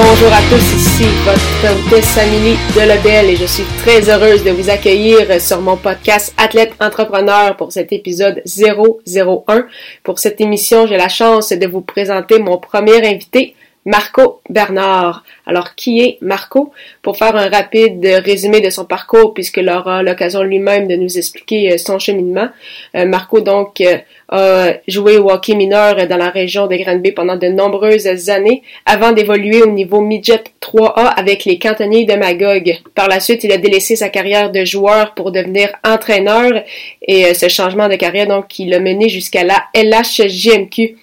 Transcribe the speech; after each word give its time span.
Bonjour 0.00 0.32
à 0.32 0.40
tous, 0.48 0.76
ici 0.76 1.06
votre 1.24 1.88
hôtesse 1.88 2.16
Amélie 2.18 2.56
Delebel 2.72 3.30
et 3.30 3.34
je 3.34 3.46
suis 3.46 3.64
très 3.78 4.08
heureuse 4.08 4.44
de 4.44 4.52
vous 4.52 4.70
accueillir 4.70 5.40
sur 5.40 5.60
mon 5.60 5.76
podcast 5.76 6.32
Athlète 6.36 6.72
Entrepreneur 6.78 7.56
pour 7.56 7.72
cet 7.72 7.92
épisode 7.92 8.40
001. 8.46 9.66
Pour 10.04 10.20
cette 10.20 10.40
émission, 10.40 10.86
j'ai 10.86 10.96
la 10.96 11.08
chance 11.08 11.48
de 11.48 11.66
vous 11.66 11.80
présenter 11.80 12.38
mon 12.38 12.58
premier 12.58 13.04
invité, 13.04 13.56
Marco 13.88 14.42
Bernard. 14.50 15.24
Alors, 15.46 15.74
qui 15.74 16.00
est 16.00 16.18
Marco? 16.20 16.72
Pour 17.00 17.16
faire 17.16 17.34
un 17.34 17.48
rapide 17.48 18.04
résumé 18.22 18.60
de 18.60 18.68
son 18.68 18.84
parcours, 18.84 19.32
puisqu'il 19.32 19.66
aura 19.70 20.02
l'occasion 20.02 20.42
lui-même 20.42 20.86
de 20.86 20.94
nous 20.94 21.16
expliquer 21.16 21.72
euh, 21.72 21.78
son 21.78 21.98
cheminement. 21.98 22.50
Euh, 22.94 23.06
Marco, 23.06 23.40
donc, 23.40 23.80
euh, 23.80 23.96
a 24.28 24.74
joué 24.86 25.16
au 25.16 25.30
hockey 25.30 25.54
mineur 25.54 26.06
dans 26.06 26.18
la 26.18 26.28
région 26.28 26.66
de 26.66 26.76
Granby 26.76 27.12
pendant 27.12 27.36
de 27.36 27.46
nombreuses 27.46 28.28
années, 28.28 28.62
avant 28.84 29.12
d'évoluer 29.12 29.62
au 29.62 29.70
niveau 29.70 30.02
midget 30.02 30.44
3A 30.60 31.14
avec 31.16 31.46
les 31.46 31.58
cantonniers 31.58 32.04
de 32.04 32.12
Magog. 32.12 32.70
Par 32.94 33.08
la 33.08 33.20
suite, 33.20 33.42
il 33.44 33.52
a 33.52 33.56
délaissé 33.56 33.96
sa 33.96 34.10
carrière 34.10 34.52
de 34.52 34.66
joueur 34.66 35.14
pour 35.14 35.32
devenir 35.32 35.70
entraîneur, 35.82 36.62
et 37.00 37.32
ce 37.32 37.48
changement 37.48 37.88
de 37.88 37.94
carrière, 37.94 38.26
donc, 38.26 38.58
il 38.58 38.68
l'a 38.68 38.80
mené 38.80 39.08
jusqu'à 39.08 39.44
la 39.44 39.64
LHJMQ. 39.74 40.98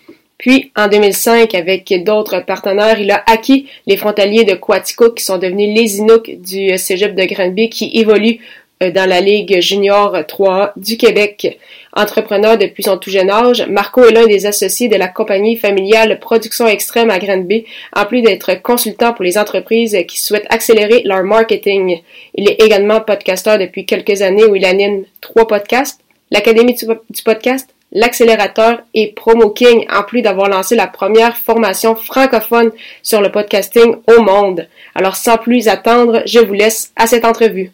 Puis, 0.45 0.71
en 0.75 0.88
2005, 0.88 1.55
avec 1.55 1.91
d'autres 2.03 2.39
partenaires, 2.39 2.99
il 2.99 3.09
a 3.09 3.23
acquis 3.25 3.67
les 3.88 3.97
frontaliers 3.97 4.43
de 4.43 4.53
Quatico 4.53 5.09
qui 5.09 5.23
sont 5.23 5.39
devenus 5.39 5.75
les 5.75 5.97
Inuks 5.97 6.39
du 6.39 6.77
Cégep 6.77 7.15
de 7.15 7.23
Granby 7.25 7.67
qui 7.71 7.89
évoluent 7.95 8.38
euh, 8.83 8.91
dans 8.91 9.09
la 9.09 9.21
Ligue 9.21 9.59
junior 9.59 10.16
3 10.27 10.73
du 10.75 10.97
Québec. 10.97 11.57
Entrepreneur 11.93 12.59
depuis 12.59 12.83
son 12.83 12.99
tout 12.99 13.09
jeune 13.09 13.31
âge, 13.31 13.66
Marco 13.67 14.03
est 14.03 14.11
l'un 14.11 14.27
des 14.27 14.45
associés 14.45 14.88
de 14.88 14.97
la 14.97 15.07
compagnie 15.07 15.57
familiale 15.57 16.19
Production 16.19 16.67
Extrême 16.67 17.09
à 17.09 17.17
Granby, 17.17 17.66
en 17.95 18.05
plus 18.05 18.21
d'être 18.21 18.61
consultant 18.61 19.13
pour 19.13 19.25
les 19.25 19.39
entreprises 19.39 19.97
qui 20.07 20.21
souhaitent 20.21 20.45
accélérer 20.51 21.01
leur 21.05 21.23
marketing. 21.23 22.01
Il 22.35 22.47
est 22.47 22.61
également 22.63 23.01
podcasteur 23.01 23.57
depuis 23.57 23.88
quelques 23.88 24.21
années 24.21 24.45
où 24.45 24.55
il 24.55 24.66
anime 24.66 25.05
trois 25.21 25.47
podcasts, 25.47 26.01
l'Académie 26.29 26.75
du 26.75 27.23
podcast, 27.23 27.74
l'accélérateur 27.91 28.81
et 28.94 29.14
Promo 29.14 29.52
King, 29.52 29.86
en 29.91 30.03
plus 30.03 30.22
d'avoir 30.22 30.50
lancé 30.50 30.75
la 30.75 30.88
première 30.88 31.38
formation 31.38 31.95
francophone 31.95 32.72
sur 33.02 33.22
le 33.22 33.31
podcasting 33.31 33.95
au 34.08 34.22
monde. 34.22 34.67
Alors, 34.94 35.16
sans 35.16 35.38
plus 35.38 35.67
attendre, 35.67 36.22
je 36.25 36.39
vous 36.39 36.53
laisse 36.53 36.91
à 36.95 37.08
cette 37.08 37.25
entrevue. 37.25 37.72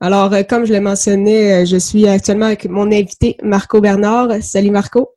Alors, 0.00 0.32
euh, 0.32 0.42
comme 0.42 0.64
je 0.64 0.72
l'ai 0.72 0.80
mentionné, 0.80 1.52
euh, 1.52 1.64
je 1.66 1.76
suis 1.76 2.08
actuellement 2.08 2.46
avec 2.46 2.64
mon 2.64 2.86
invité 2.86 3.36
Marco 3.42 3.80
Bernard. 3.80 4.42
Salut 4.42 4.70
Marco. 4.70 5.10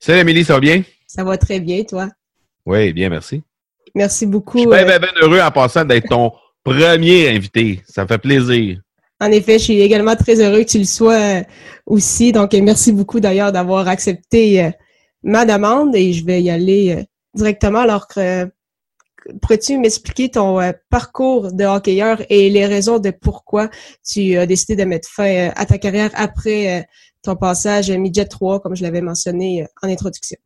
Salut 0.00 0.20
Amélie, 0.20 0.44
ça 0.44 0.54
va 0.54 0.60
bien? 0.60 0.82
Ça 1.06 1.22
va 1.22 1.36
très 1.36 1.60
bien, 1.60 1.84
toi? 1.84 2.08
Oui, 2.66 2.92
bien, 2.92 3.08
merci. 3.08 3.42
Merci 3.94 4.26
beaucoup. 4.26 4.58
Je 4.58 4.62
suis 4.62 4.70
bien, 4.70 4.84
bien, 4.84 4.98
bien 4.98 5.12
heureux 5.20 5.40
en 5.40 5.50
passant 5.50 5.84
d'être 5.84 6.08
ton 6.08 6.32
premier 6.64 7.28
invité. 7.28 7.80
Ça 7.86 8.02
me 8.02 8.08
fait 8.08 8.18
plaisir. 8.18 8.80
En 9.20 9.30
effet, 9.32 9.58
je 9.58 9.64
suis 9.64 9.80
également 9.80 10.16
très 10.16 10.40
heureux 10.40 10.64
que 10.64 10.70
tu 10.70 10.78
le 10.78 10.84
sois 10.84 11.20
euh, 11.20 11.42
aussi. 11.84 12.32
Donc, 12.32 12.54
merci 12.54 12.90
beaucoup 12.90 13.20
d'ailleurs 13.20 13.52
d'avoir 13.52 13.86
accepté 13.86 14.64
euh, 14.64 14.70
ma 15.22 15.44
demande 15.44 15.94
et 15.94 16.14
je 16.14 16.24
vais 16.24 16.42
y 16.42 16.48
aller 16.48 16.96
euh, 16.96 17.04
directement. 17.34 17.80
Alors, 17.80 18.06
pourrais-tu 19.42 19.78
m'expliquer 19.78 20.30
ton 20.30 20.58
parcours 20.88 21.52
de 21.52 21.64
hockeyeur 21.64 22.22
et 22.30 22.48
les 22.48 22.64
raisons 22.64 22.98
de 22.98 23.10
pourquoi 23.10 23.68
tu 24.04 24.36
as 24.38 24.46
décidé 24.46 24.74
de 24.74 24.88
mettre 24.88 25.08
fin 25.08 25.50
à 25.54 25.66
ta 25.66 25.76
carrière 25.76 26.10
après 26.14 26.88
ton 27.22 27.36
passage 27.36 27.90
Midget 27.90 28.24
3, 28.24 28.60
comme 28.60 28.74
je 28.74 28.82
l'avais 28.82 29.02
mentionné 29.02 29.66
en 29.82 29.88
introduction? 29.88 30.38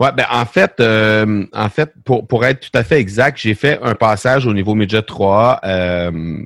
Ouais, 0.00 0.10
ben 0.16 0.26
en 0.30 0.44
fait, 0.44 0.74
euh, 0.80 1.44
en 1.52 1.68
fait, 1.68 1.92
pour, 2.04 2.26
pour 2.26 2.44
être 2.44 2.60
tout 2.60 2.78
à 2.78 2.84
fait 2.84 3.00
exact, 3.00 3.38
j'ai 3.38 3.54
fait 3.54 3.78
un 3.82 3.94
passage 3.94 4.46
au 4.46 4.52
niveau 4.52 4.74
midget 4.74 5.02
3. 5.02 5.60
Euh, 5.64 6.38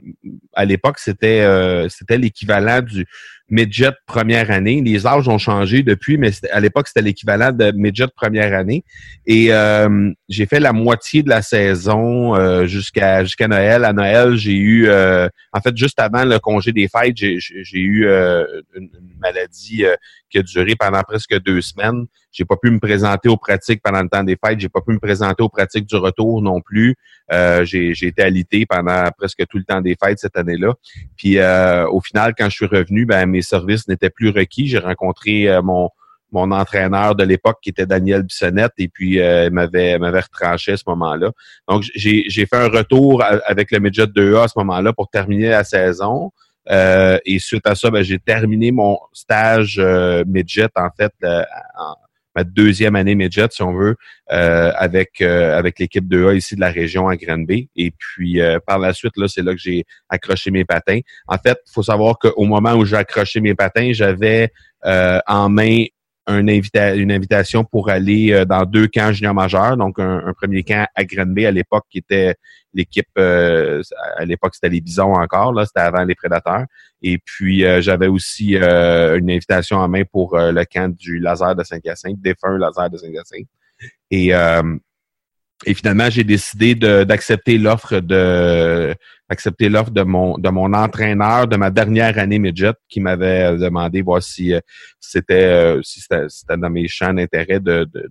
à 0.55 0.65
l'époque, 0.65 0.99
c'était 0.99 1.41
euh, 1.41 1.89
c'était 1.89 2.19
l'équivalent 2.19 2.83
du 2.83 3.07
midget 3.51 3.93
première 4.07 4.51
année. 4.51 4.83
Les 4.83 5.07
âges 5.07 5.29
ont 5.29 5.39
changé 5.39 5.83
depuis, 5.83 6.19
mais 6.19 6.31
à 6.53 6.61
l'époque, 6.61 6.89
c'était 6.89 7.03
l'équivalent 7.03 7.53
de 7.53 7.73
midget 7.73 8.09
première 8.15 8.55
année. 8.55 8.85
Et 9.27 9.49
euh, 9.51 10.13
j'ai 10.29 10.47
fait 10.47 10.61
la 10.61 10.73
moitié 10.73 11.23
de 11.23 11.29
la 11.29 11.43
saison 11.43 12.37
euh, 12.37 12.67
jusqu'à 12.67 13.25
jusqu'à 13.25 13.49
Noël. 13.49 13.85
À 13.85 13.93
Noël, 13.93 14.37
j'ai 14.37 14.57
eu, 14.57 14.89
euh, 14.89 15.29
en 15.53 15.61
fait, 15.61 15.77
juste 15.77 15.99
avant 15.99 16.25
le 16.25 16.39
congé 16.39 16.73
des 16.73 16.89
fêtes, 16.89 17.17
j'ai 17.17 17.79
eu 17.79 18.07
une, 18.07 18.91
maladie 19.21 19.85
qui 20.31 20.39
a 20.39 20.43
duré 20.43 20.77
pendant 20.77 21.03
presque 21.03 21.37
deux 21.41 21.61
semaines. 21.61 22.07
J'ai 22.31 22.45
pas 22.45 22.57
pu 22.57 22.71
me 22.71 22.79
présenter 22.79 23.29
aux 23.29 23.37
pratiques 23.37 23.81
pendant 23.83 24.03
le 24.03 24.09
temps 24.09 24.23
des 24.23 24.37
fêtes. 24.43 24.61
J'ai 24.61 24.69
pas 24.69 24.81
pu 24.81 24.93
me 24.93 25.01
présenter 25.01 25.43
aux 25.43 25.49
pratiques 25.49 25.87
du 25.87 25.97
retour 25.97 26.41
non 26.43 26.61
plus. 26.61 26.95
j'ai 27.63 28.07
été 28.07 28.23
alité 28.23 28.67
pendant 28.67 29.11
presque 29.17 29.45
tout 29.49 29.59
le 29.59 29.65
temps 29.65 29.81
des 29.81 29.97
fêtes 30.03 30.19
cette 30.19 30.37
année-là. 30.37 30.75
Puis 31.17 31.39
au 31.41 32.01
final, 32.01 32.35
quand 32.37 32.49
je 32.51 32.55
suis 32.55 32.67
revenu, 32.67 33.07
ben 33.07 33.27
mes 33.27 33.43
services 33.43 33.89
n'étaient 33.89 34.11
plus 34.11 34.29
requis. 34.31 34.69
J'ai 34.69 34.79
rencontré 34.79 35.49
euh, 35.49 35.63
mon 35.63 35.91
mon 36.33 36.51
entraîneur 36.53 37.15
de 37.15 37.25
l'époque 37.25 37.59
qui 37.63 37.71
était 37.71 37.87
Daniel 37.87 38.23
Bissonnette 38.23 38.73
et 38.79 38.89
puis 38.89 39.21
euh, 39.21 39.51
m'avait 39.51 39.99
m'avait 39.99 40.21
retranché 40.21 40.73
à 40.73 40.77
ce 40.77 40.85
moment-là. 40.87 41.31
Donc 41.69 41.85
j'ai 41.95 42.25
j'ai 42.29 42.47
fait 42.47 42.57
un 42.57 42.69
retour 42.69 43.23
avec 43.23 43.71
le 43.71 43.81
midget 43.81 44.07
2A 44.07 44.45
à 44.45 44.49
ce 44.49 44.59
moment-là 44.59 44.93
pour 44.93 45.09
terminer 45.09 45.49
la 45.49 45.65
saison. 45.65 46.31
Euh, 46.71 47.19
et 47.25 47.39
suite 47.39 47.67
à 47.67 47.75
ça, 47.75 47.91
ben, 47.91 48.03
j'ai 48.03 48.19
terminé 48.19 48.73
mon 48.73 48.99
stage 49.15 49.79
euh, 49.79 50.23
midget 50.27 50.69
en 50.77 50.91
fait 50.95 51.13
ma 52.39 52.45
deuxième 52.45 52.95
année 52.95 53.17
midget, 53.17 53.49
si 53.51 53.63
on 53.63 53.73
veut, 53.73 53.97
euh, 54.31 54.71
avec 54.77 55.21
euh, 55.21 55.59
avec 55.59 55.79
l'équipe 55.81 56.05
2A 56.05 56.37
ici 56.37 56.55
de 56.55 56.61
la 56.61 56.71
région 56.71 57.09
à 57.09 57.17
Granby. 57.17 57.69
Et 57.75 57.91
puis 57.91 58.41
euh, 58.41 58.59
par 58.65 58.79
la 58.79 58.93
suite, 58.93 59.17
là, 59.17 59.27
c'est 59.27 59.43
là 59.43 59.53
que 59.53 59.61
j'ai 59.61 59.85
accroché 60.09 60.53
mes 60.53 60.65
patins. 60.65 61.01
En 61.27 61.37
fait, 61.39 61.59
il 61.67 61.73
faut 61.73 61.83
savoir 61.83 62.19
qu'au 62.19 62.45
moment 62.45 62.75
où 62.75 62.85
j'ai 62.85 62.97
accroché 62.97 63.41
mes 63.41 63.55
patins, 63.55 63.91
j'avais 63.93 64.53
en 64.85 65.49
main 65.49 65.87
une 66.29 67.11
invitation 67.13 67.65
pour 67.65 67.89
aller 67.89 68.33
euh, 68.33 68.45
dans 68.45 68.65
deux 68.65 68.87
camps 68.87 69.13
juniors 69.13 69.35
majeurs. 69.35 69.77
Donc, 69.77 69.99
un, 69.99 70.33
premier 70.35 70.63
camp 70.63 70.87
à 70.95 71.05
Granby 71.05 71.47
à 71.47 71.51
l'époque 71.51 71.85
qui 71.91 71.99
était 71.99 72.35
l'équipe, 72.75 73.09
euh, 73.17 73.83
à 74.17 74.25
l'époque 74.25 74.55
c'était 74.55 74.69
les 74.69 74.81
Bisons 74.81 75.15
encore, 75.15 75.53
là, 75.53 75.65
c'était 75.65 75.81
avant 75.81 76.05
les 76.05 76.15
Prédateurs. 76.15 76.65
Et 77.03 77.19
puis, 77.19 77.65
euh, 77.65 77.81
j'avais 77.81 78.09
aussi 78.09 78.57
une 78.57 79.31
invitation 79.31 79.79
en 79.79 79.89
main 79.89 80.03
pour 80.05 80.37
le 80.39 80.65
camp 80.65 80.95
du 80.95 81.19
Laser 81.19 81.55
de 81.55 81.65
Saint-Hyacinthe, 81.65 82.21
défunt 82.21 82.59
Laser 82.59 82.91
de 82.91 82.99
Saint-Hyacinthe. 82.99 83.49
Et 84.11 84.33
et 85.67 85.75
finalement, 85.75 86.09
j'ai 86.09 86.25
décidé 86.25 86.75
d'accepter 86.75 87.59
l'offre 87.59 88.01
de 88.01 88.95
accepter 89.29 89.69
l'offre 89.69 89.91
de 89.91 90.03
mon 90.03 90.39
de 90.39 90.49
mon 90.49 90.73
entraîneur 90.73 91.47
de 91.49 91.57
ma 91.57 91.71
dernière 91.71 92.19
année 92.19 92.39
midget 92.39 92.73
qui 92.89 93.01
m'avait 93.01 93.57
demandé 93.57 94.01
voir 94.01 94.23
si 94.23 94.55
euh, 94.55 94.61
c'était 95.01 95.35
euh, 95.35 95.83
si 95.83 96.01
c'était 96.01 96.57
dans 96.57 96.71
mes 96.71 96.89
champs 96.89 97.13
d'intérêt 97.13 97.61
de, 97.61 97.85
de, 97.93 98.11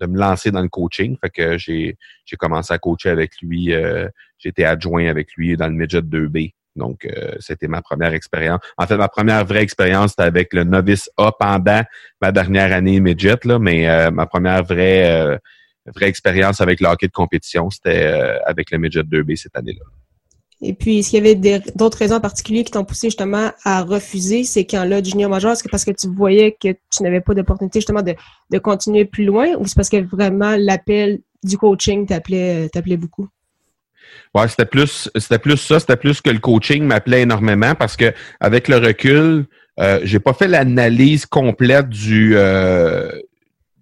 de, 0.00 0.06
me 0.06 0.18
lancer 0.18 0.50
dans 0.50 0.60
le 0.60 0.68
coaching. 0.68 1.16
Fait 1.20 1.30
que 1.30 1.58
j'ai 1.58 1.96
j'ai 2.24 2.36
commencé 2.36 2.72
à 2.74 2.78
coacher 2.78 3.10
avec 3.10 3.32
lui. 3.42 3.72
Euh, 3.72 4.08
J'étais 4.38 4.64
adjoint 4.64 5.06
avec 5.06 5.32
lui 5.34 5.56
dans 5.56 5.66
le 5.66 5.72
midget 5.72 6.02
2B. 6.02 6.52
Donc, 6.76 7.08
c'était 7.40 7.68
ma 7.68 7.80
première 7.80 8.12
expérience. 8.12 8.60
En 8.76 8.86
fait, 8.86 8.98
ma 8.98 9.08
première 9.08 9.46
vraie 9.46 9.62
expérience, 9.62 10.10
c'était 10.10 10.24
avec 10.24 10.52
le 10.52 10.64
novice 10.64 11.08
A 11.16 11.32
pendant 11.32 11.82
ma 12.20 12.32
dernière 12.32 12.70
année 12.74 13.00
midget, 13.00 13.38
là, 13.44 13.58
mais 13.58 14.10
ma 14.10 14.26
première 14.26 14.62
vraie 14.62 15.40
vraie 15.94 16.08
expérience 16.08 16.60
avec 16.60 16.80
le 16.80 16.88
hockey 16.88 17.06
de 17.06 17.12
compétition, 17.12 17.70
c'était 17.70 18.04
euh, 18.04 18.38
avec 18.46 18.70
le 18.70 18.78
Midget 18.78 19.02
2B 19.02 19.36
cette 19.36 19.56
année-là. 19.56 19.84
Et 20.62 20.72
puis, 20.72 21.00
est-ce 21.00 21.10
qu'il 21.10 21.24
y 21.24 21.28
avait 21.28 21.60
d'autres 21.74 21.98
raisons 21.98 22.18
particulières 22.18 22.64
qui 22.64 22.70
t'ont 22.70 22.84
poussé 22.84 23.08
justement 23.08 23.50
à 23.64 23.82
refuser 23.82 24.44
ces 24.44 24.64
camps-là 24.64 25.02
junior 25.02 25.28
major? 25.28 25.52
Est-ce 25.52 25.62
que 25.62 25.68
parce 25.68 25.84
que 25.84 25.90
tu 25.90 26.08
voyais 26.08 26.52
que 26.52 26.68
tu 26.72 27.02
n'avais 27.02 27.20
pas 27.20 27.34
d'opportunité 27.34 27.80
justement 27.80 28.02
de, 28.02 28.14
de, 28.50 28.58
continuer 28.58 29.04
plus 29.04 29.24
loin 29.24 29.48
ou 29.58 29.66
c'est 29.66 29.74
parce 29.74 29.90
que 29.90 29.98
vraiment 29.98 30.56
l'appel 30.58 31.20
du 31.44 31.58
coaching 31.58 32.06
t'appelait 32.06 32.70
t'appelait 32.70 32.96
beaucoup? 32.96 33.28
Ouais, 34.34 34.48
c'était 34.48 34.64
plus 34.64 35.10
c'était 35.16 35.38
plus 35.38 35.58
ça, 35.58 35.78
c'était 35.78 35.96
plus 35.96 36.22
que 36.22 36.30
le 36.30 36.38
coaching 36.38 36.84
m'appelait 36.84 37.22
énormément 37.22 37.74
parce 37.74 37.96
que 37.96 38.14
avec 38.40 38.68
le 38.68 38.78
recul, 38.78 39.46
euh, 39.78 40.00
j'ai 40.04 40.20
pas 40.20 40.32
fait 40.32 40.48
l'analyse 40.48 41.26
complète 41.26 41.90
du 41.90 42.32
euh, 42.34 43.10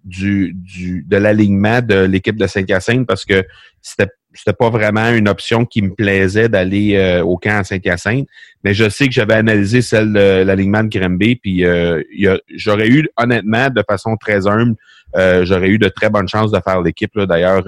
du, 0.05 0.53
du 0.53 1.03
de 1.07 1.17
l'alignement 1.17 1.81
de 1.81 2.05
l'équipe 2.05 2.37
de 2.37 2.47
Saint-Hyacinthe 2.47 3.05
parce 3.07 3.25
que 3.25 3.43
c'était 3.81 4.07
c'était 4.35 4.53
pas 4.53 4.69
vraiment 4.69 5.09
une 5.09 5.27
option 5.27 5.65
qui 5.65 5.81
me 5.81 5.93
plaisait 5.93 6.49
d'aller 6.49 6.95
euh, 6.95 7.23
au 7.23 7.37
camp 7.37 7.59
à 7.59 7.63
Saint-Hyacinthe, 7.63 8.27
mais 8.63 8.73
je 8.73 8.89
sais 8.89 9.07
que 9.07 9.13
j'avais 9.13 9.35
analysé 9.35 9.81
celle 9.81 10.11
de 10.13 10.43
l'alignement 10.43 10.83
de 10.83 10.89
Grimby, 10.89 11.37
puis 11.37 11.65
euh, 11.65 12.03
j'aurais 12.53 12.89
eu, 12.89 13.07
honnêtement, 13.17 13.69
de 13.69 13.83
façon 13.87 14.17
très 14.17 14.45
humble, 14.45 14.75
euh, 15.15 15.45
j'aurais 15.45 15.69
eu 15.69 15.79
de 15.79 15.87
très 15.87 16.09
bonnes 16.09 16.27
chances 16.27 16.51
de 16.51 16.59
faire 16.59 16.81
l'équipe. 16.81 17.17
D'ailleurs, 17.17 17.63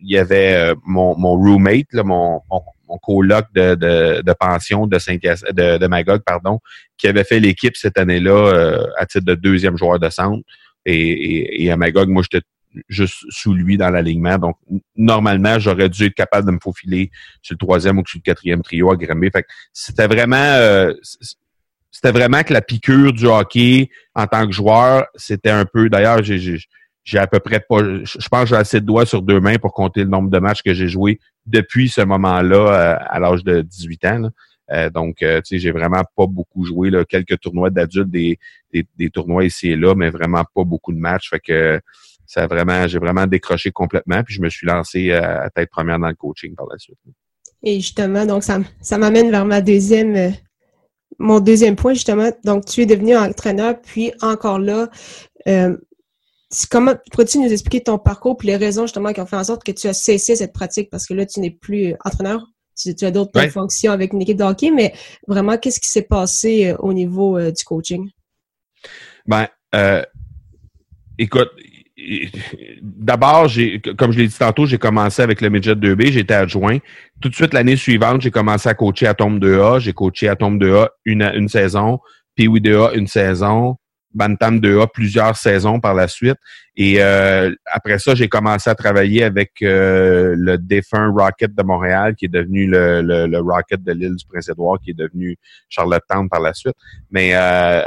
il 0.00 0.10
y 0.10 0.18
avait 0.18 0.72
mon, 0.86 1.16
mon 1.18 1.36
roommate, 1.36 1.92
là, 1.92 2.02
mon, 2.02 2.40
mon, 2.50 2.62
coloc 3.02 3.46
de, 3.54 3.74
de, 3.74 4.22
de, 4.22 4.32
pension 4.32 4.86
de 4.86 4.98
Saint 4.98 5.16
de, 5.16 5.78
de 5.78 5.86
Magog, 5.86 6.22
pardon, 6.24 6.60
qui 6.96 7.08
avait 7.08 7.24
fait 7.24 7.40
l'équipe 7.40 7.76
cette 7.76 7.98
année-là 7.98 8.78
à 8.98 9.06
titre 9.06 9.24
de 9.24 9.34
deuxième 9.34 9.76
joueur 9.76 9.98
de 9.98 10.08
centre. 10.10 10.42
Et, 10.86 10.94
et, 10.94 11.64
et 11.64 11.70
à 11.70 11.76
Magog, 11.76 12.08
moi, 12.08 12.22
j'étais 12.22 12.44
juste 12.88 13.24
sous 13.28 13.54
lui 13.54 13.76
dans 13.76 13.90
l'alignement. 13.90 14.38
Donc, 14.38 14.56
normalement, 14.96 15.58
j'aurais 15.58 15.88
dû 15.88 16.04
être 16.04 16.14
capable 16.14 16.46
de 16.46 16.52
me 16.52 16.58
faufiler 16.62 17.10
sur 17.42 17.54
le 17.54 17.58
troisième 17.58 17.98
ou 17.98 18.02
sur 18.06 18.18
le 18.18 18.22
quatrième 18.22 18.62
trio 18.62 18.90
à 18.90 18.96
Granby. 18.96 19.30
Fait 19.30 19.46
c'était 19.72 20.06
vraiment 20.06 20.36
euh, 20.36 20.92
c'était 21.90 22.12
vraiment 22.12 22.42
que 22.42 22.52
la 22.52 22.60
piqûre 22.60 23.12
du 23.12 23.26
hockey 23.26 23.88
en 24.14 24.26
tant 24.26 24.46
que 24.46 24.52
joueur, 24.52 25.06
c'était 25.14 25.50
un 25.50 25.64
peu. 25.64 25.88
D'ailleurs, 25.88 26.22
j'ai 26.22 26.58
j'ai 27.04 27.18
à 27.18 27.26
peu 27.26 27.38
près 27.38 27.60
pas. 27.60 27.78
Je 27.80 28.28
pense 28.28 28.42
que 28.42 28.46
j'ai 28.46 28.56
assez 28.56 28.80
de 28.80 28.86
doigts 28.86 29.06
sur 29.06 29.22
deux 29.22 29.40
mains 29.40 29.56
pour 29.56 29.72
compter 29.72 30.00
le 30.00 30.08
nombre 30.08 30.30
de 30.30 30.38
matchs 30.38 30.62
que 30.62 30.74
j'ai 30.74 30.88
joué 30.88 31.20
depuis 31.46 31.88
ce 31.88 32.00
moment-là, 32.00 32.56
euh, 32.56 32.96
à 33.08 33.20
l'âge 33.20 33.44
de 33.44 33.60
18 33.60 34.04
ans. 34.06 34.30
Euh, 34.72 34.88
donc, 34.88 35.16
tu 35.18 35.26
sais, 35.44 35.58
j'ai 35.58 35.70
vraiment 35.70 36.02
pas 36.16 36.26
beaucoup 36.26 36.64
joué 36.64 36.88
là, 36.88 37.04
quelques 37.04 37.38
tournois 37.38 37.68
d'adultes, 37.68 38.10
des, 38.10 38.38
des, 38.72 38.86
des, 38.96 39.10
tournois 39.10 39.44
ici 39.44 39.68
et 39.68 39.76
là, 39.76 39.94
mais 39.94 40.08
vraiment 40.08 40.44
pas 40.54 40.64
beaucoup 40.64 40.92
de 40.92 40.98
matchs. 40.98 41.28
Fait 41.28 41.40
que 41.40 41.80
ça 42.26 42.46
vraiment, 42.46 42.86
j'ai 42.86 42.98
vraiment 42.98 43.26
décroché 43.26 43.70
complètement, 43.70 44.22
puis 44.22 44.34
je 44.34 44.40
me 44.40 44.48
suis 44.48 44.66
lancé 44.66 45.12
à, 45.12 45.48
tête 45.50 45.70
première 45.70 45.98
dans 45.98 46.08
le 46.08 46.14
coaching 46.14 46.54
par 46.54 46.66
la 46.66 46.78
suite. 46.78 46.98
Et 47.62 47.76
justement, 47.76 48.26
donc 48.26 48.42
ça, 48.42 48.58
ça 48.80 48.98
m'amène 48.98 49.30
vers 49.30 49.44
ma 49.44 49.60
deuxième, 49.60 50.16
euh, 50.16 50.30
mon 51.18 51.40
deuxième 51.40 51.76
point 51.76 51.94
justement. 51.94 52.30
Donc 52.44 52.66
tu 52.66 52.82
es 52.82 52.86
devenu 52.86 53.16
entraîneur, 53.16 53.80
puis 53.80 54.12
encore 54.20 54.58
là, 54.58 54.88
euh, 55.46 55.76
comment 56.70 56.94
pourrais-tu 57.12 57.38
nous 57.38 57.52
expliquer 57.52 57.82
ton 57.82 57.98
parcours 57.98 58.36
puis 58.36 58.48
les 58.48 58.56
raisons 58.56 58.82
justement 58.82 59.12
qui 59.12 59.20
ont 59.20 59.26
fait 59.26 59.36
en 59.36 59.44
sorte 59.44 59.64
que 59.64 59.72
tu 59.72 59.86
as 59.88 59.92
cessé 59.92 60.36
cette 60.36 60.52
pratique? 60.52 60.90
Parce 60.90 61.06
que 61.06 61.14
là 61.14 61.26
tu 61.26 61.40
n'es 61.40 61.50
plus 61.50 61.92
euh, 61.92 61.96
entraîneur, 62.04 62.46
tu, 62.76 62.92
as 63.04 63.10
d'autres 63.10 63.48
fonctions 63.50 63.92
avec 63.92 64.12
une 64.12 64.22
équipe 64.22 64.38
de 64.38 64.44
hockey, 64.44 64.70
mais 64.70 64.92
vraiment 65.28 65.56
qu'est-ce 65.58 65.80
qui 65.80 65.88
s'est 65.88 66.02
passé 66.02 66.74
au 66.80 66.92
niveau 66.92 67.40
du 67.40 67.64
coaching? 67.64 68.10
Ben, 69.26 69.46
écoute, 71.18 71.50
d'abord, 72.82 73.48
j'ai, 73.48 73.80
comme 73.80 74.12
je 74.12 74.18
l'ai 74.18 74.28
dit 74.28 74.36
tantôt, 74.36 74.66
j'ai 74.66 74.78
commencé 74.78 75.22
avec 75.22 75.40
le 75.40 75.50
midget 75.50 75.74
2B, 75.74 76.10
j'étais 76.10 76.34
adjoint. 76.34 76.78
Tout 77.20 77.28
de 77.28 77.34
suite, 77.34 77.54
l'année 77.54 77.76
suivante, 77.76 78.22
j'ai 78.22 78.30
commencé 78.30 78.68
à 78.68 78.74
coacher 78.74 79.06
à 79.06 79.14
Tombe 79.14 79.42
2A. 79.42 79.80
J'ai 79.80 79.92
coaché 79.92 80.28
à 80.28 80.36
Tombe 80.36 80.62
2A 80.62 80.88
une, 81.04 81.22
une 81.22 81.48
saison, 81.48 82.00
puis 82.34 82.48
2A 82.48 82.94
une 82.94 83.06
saison, 83.06 83.76
Bantam 84.14 84.60
2A 84.60 84.88
plusieurs 84.92 85.36
saisons 85.36 85.80
par 85.80 85.94
la 85.94 86.08
suite. 86.08 86.36
Et 86.76 86.96
euh, 86.98 87.54
après 87.66 87.98
ça, 87.98 88.14
j'ai 88.14 88.28
commencé 88.28 88.70
à 88.70 88.74
travailler 88.74 89.24
avec 89.24 89.52
euh, 89.62 90.34
le 90.36 90.56
défunt 90.56 91.12
Rocket 91.12 91.54
de 91.54 91.62
Montréal, 91.62 92.14
qui 92.14 92.26
est 92.26 92.28
devenu 92.28 92.66
le, 92.66 93.38
Rocket 93.38 93.82
de 93.82 93.92
l'île 93.92 94.16
du 94.16 94.24
Prince-Édouard, 94.26 94.78
qui 94.80 94.90
est 94.90 94.98
devenu 94.98 95.36
Charlottetown 95.68 96.28
par 96.28 96.40
la 96.40 96.54
suite. 96.54 96.74
Mais 97.10 97.32
euh, 97.34 97.82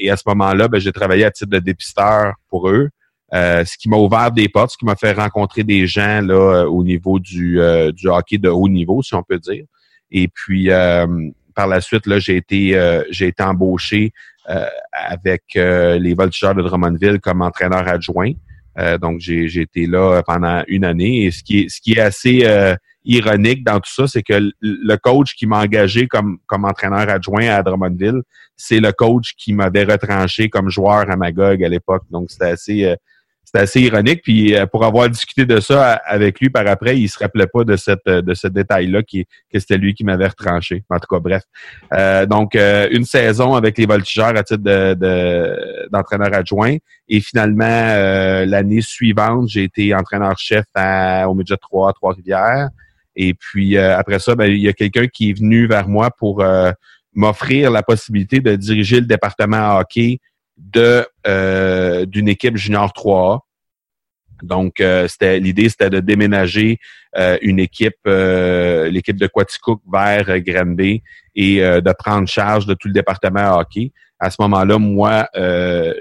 et 0.00 0.10
à 0.10 0.16
ce 0.16 0.24
moment-là, 0.26 0.68
ben, 0.68 0.80
j'ai 0.80 0.92
travaillé 0.92 1.24
à 1.24 1.30
titre 1.30 1.50
de 1.50 1.58
dépisteur 1.58 2.34
pour 2.48 2.68
eux. 2.68 2.88
Euh, 3.32 3.64
ce 3.64 3.76
qui 3.78 3.88
m'a 3.88 3.96
ouvert 3.96 4.30
des 4.30 4.48
portes, 4.48 4.72
ce 4.72 4.76
qui 4.76 4.84
m'a 4.84 4.96
fait 4.96 5.12
rencontrer 5.12 5.64
des 5.64 5.86
gens 5.86 6.20
là 6.20 6.66
au 6.66 6.84
niveau 6.84 7.18
du, 7.18 7.58
du 7.92 8.08
hockey 8.08 8.38
de 8.38 8.48
haut 8.48 8.68
niveau, 8.68 9.02
si 9.02 9.14
on 9.14 9.22
peut 9.22 9.38
dire. 9.38 9.64
Et 10.10 10.28
puis 10.28 10.70
par 11.54 11.66
la 11.66 11.80
suite, 11.80 12.06
là, 12.06 12.18
j'ai 12.18 12.36
été 12.36 12.78
j'ai 13.10 13.28
été 13.28 13.42
embauché 13.42 14.12
avec 14.92 15.42
les 15.54 16.14
Voltigeurs 16.14 16.54
de 16.54 16.62
Drummondville 16.62 17.20
comme 17.20 17.42
entraîneur 17.42 17.86
adjoint. 17.88 18.32
donc 19.00 19.20
j'ai, 19.20 19.48
j'ai 19.48 19.62
été 19.62 19.86
là 19.86 20.22
pendant 20.26 20.62
une 20.68 20.84
année. 20.84 21.24
Et 21.24 21.30
ce 21.30 21.42
qui 21.42 21.60
est 21.60 21.68
ce 21.68 21.80
qui 21.80 21.92
est 21.92 22.00
assez 22.00 22.46
ironique 23.04 23.64
dans 23.64 23.80
tout 23.80 23.92
ça, 23.92 24.06
c'est 24.06 24.22
que 24.22 24.50
le 24.60 24.96
coach 24.96 25.34
qui 25.34 25.46
m'a 25.46 25.60
engagé 25.60 26.06
comme, 26.06 26.38
comme 26.46 26.64
entraîneur 26.64 27.08
adjoint 27.08 27.48
à 27.48 27.62
Drummondville, 27.62 28.22
c'est 28.56 28.80
le 28.80 28.92
coach 28.92 29.34
qui 29.36 29.52
m'avait 29.52 29.84
retranché 29.84 30.48
comme 30.48 30.70
joueur 30.70 31.10
à 31.10 31.16
Magog 31.16 31.62
à 31.62 31.68
l'époque. 31.68 32.04
Donc, 32.10 32.30
c'était 32.30 32.50
assez, 32.50 32.96
c'est 33.54 33.60
assez 33.60 33.80
ironique. 33.82 34.22
Puis 34.22 34.54
euh, 34.54 34.66
pour 34.66 34.84
avoir 34.84 35.08
discuté 35.08 35.46
de 35.46 35.60
ça 35.60 35.92
avec 35.92 36.40
lui 36.40 36.50
par 36.50 36.66
après, 36.66 36.98
il 36.98 37.08
se 37.08 37.18
rappelait 37.18 37.46
pas 37.46 37.64
de 37.64 37.76
cette 37.76 38.06
de 38.06 38.34
ce 38.34 38.48
détail-là 38.48 39.02
qui 39.02 39.26
que 39.52 39.58
c'était 39.58 39.78
lui 39.78 39.94
qui 39.94 40.04
m'avait 40.04 40.26
retranché. 40.26 40.84
En 40.90 40.98
tout 40.98 41.06
cas, 41.08 41.20
bref. 41.20 41.42
Euh, 41.92 42.26
donc 42.26 42.56
euh, 42.56 42.88
une 42.90 43.04
saison 43.04 43.54
avec 43.54 43.78
les 43.78 43.86
voltigeurs 43.86 44.36
à 44.36 44.42
titre 44.42 44.62
de, 44.62 45.88
d'entraîneur 45.90 46.34
adjoint. 46.34 46.76
Et 47.08 47.20
finalement, 47.20 47.64
l'année 48.46 48.80
suivante, 48.80 49.48
j'ai 49.48 49.64
été 49.64 49.94
entraîneur-chef 49.94 50.64
au 51.26 51.34
Midget 51.34 51.56
3 51.56 51.90
à 51.90 51.92
Trois-Rivières. 51.92 52.68
Et 53.14 53.34
puis 53.34 53.76
après 53.76 54.18
ça, 54.18 54.34
ben, 54.34 54.46
il 54.46 54.58
y 54.60 54.68
a 54.68 54.72
quelqu'un 54.72 55.06
qui 55.06 55.30
est 55.30 55.38
venu 55.38 55.66
vers 55.66 55.86
moi 55.86 56.10
pour 56.10 56.42
m'offrir 57.14 57.70
la 57.70 57.82
possibilité 57.82 58.40
de 58.40 58.56
diriger 58.56 59.00
le 59.00 59.06
département 59.06 59.78
hockey 59.78 60.18
de 60.56 61.06
euh, 61.26 62.06
d'une 62.06 62.28
équipe 62.28 62.56
junior 62.56 62.92
3A. 62.92 63.40
Donc, 64.42 64.80
euh, 64.80 65.08
l'idée, 65.22 65.68
c'était 65.68 65.90
de 65.90 66.00
déménager 66.00 66.78
euh, 67.16 67.38
une 67.40 67.58
équipe, 67.58 67.96
l'équipe 68.04 69.16
de 69.16 69.26
Quaticook 69.26 69.80
vers 69.90 70.40
Granby 70.40 71.02
et 71.34 71.60
de 71.60 71.92
prendre 71.92 72.28
charge 72.28 72.66
de 72.66 72.74
tout 72.74 72.88
le 72.88 72.94
département 72.94 73.58
hockey. 73.58 73.92
À 74.20 74.30
ce 74.30 74.36
moment-là, 74.40 74.78
moi, 74.78 75.28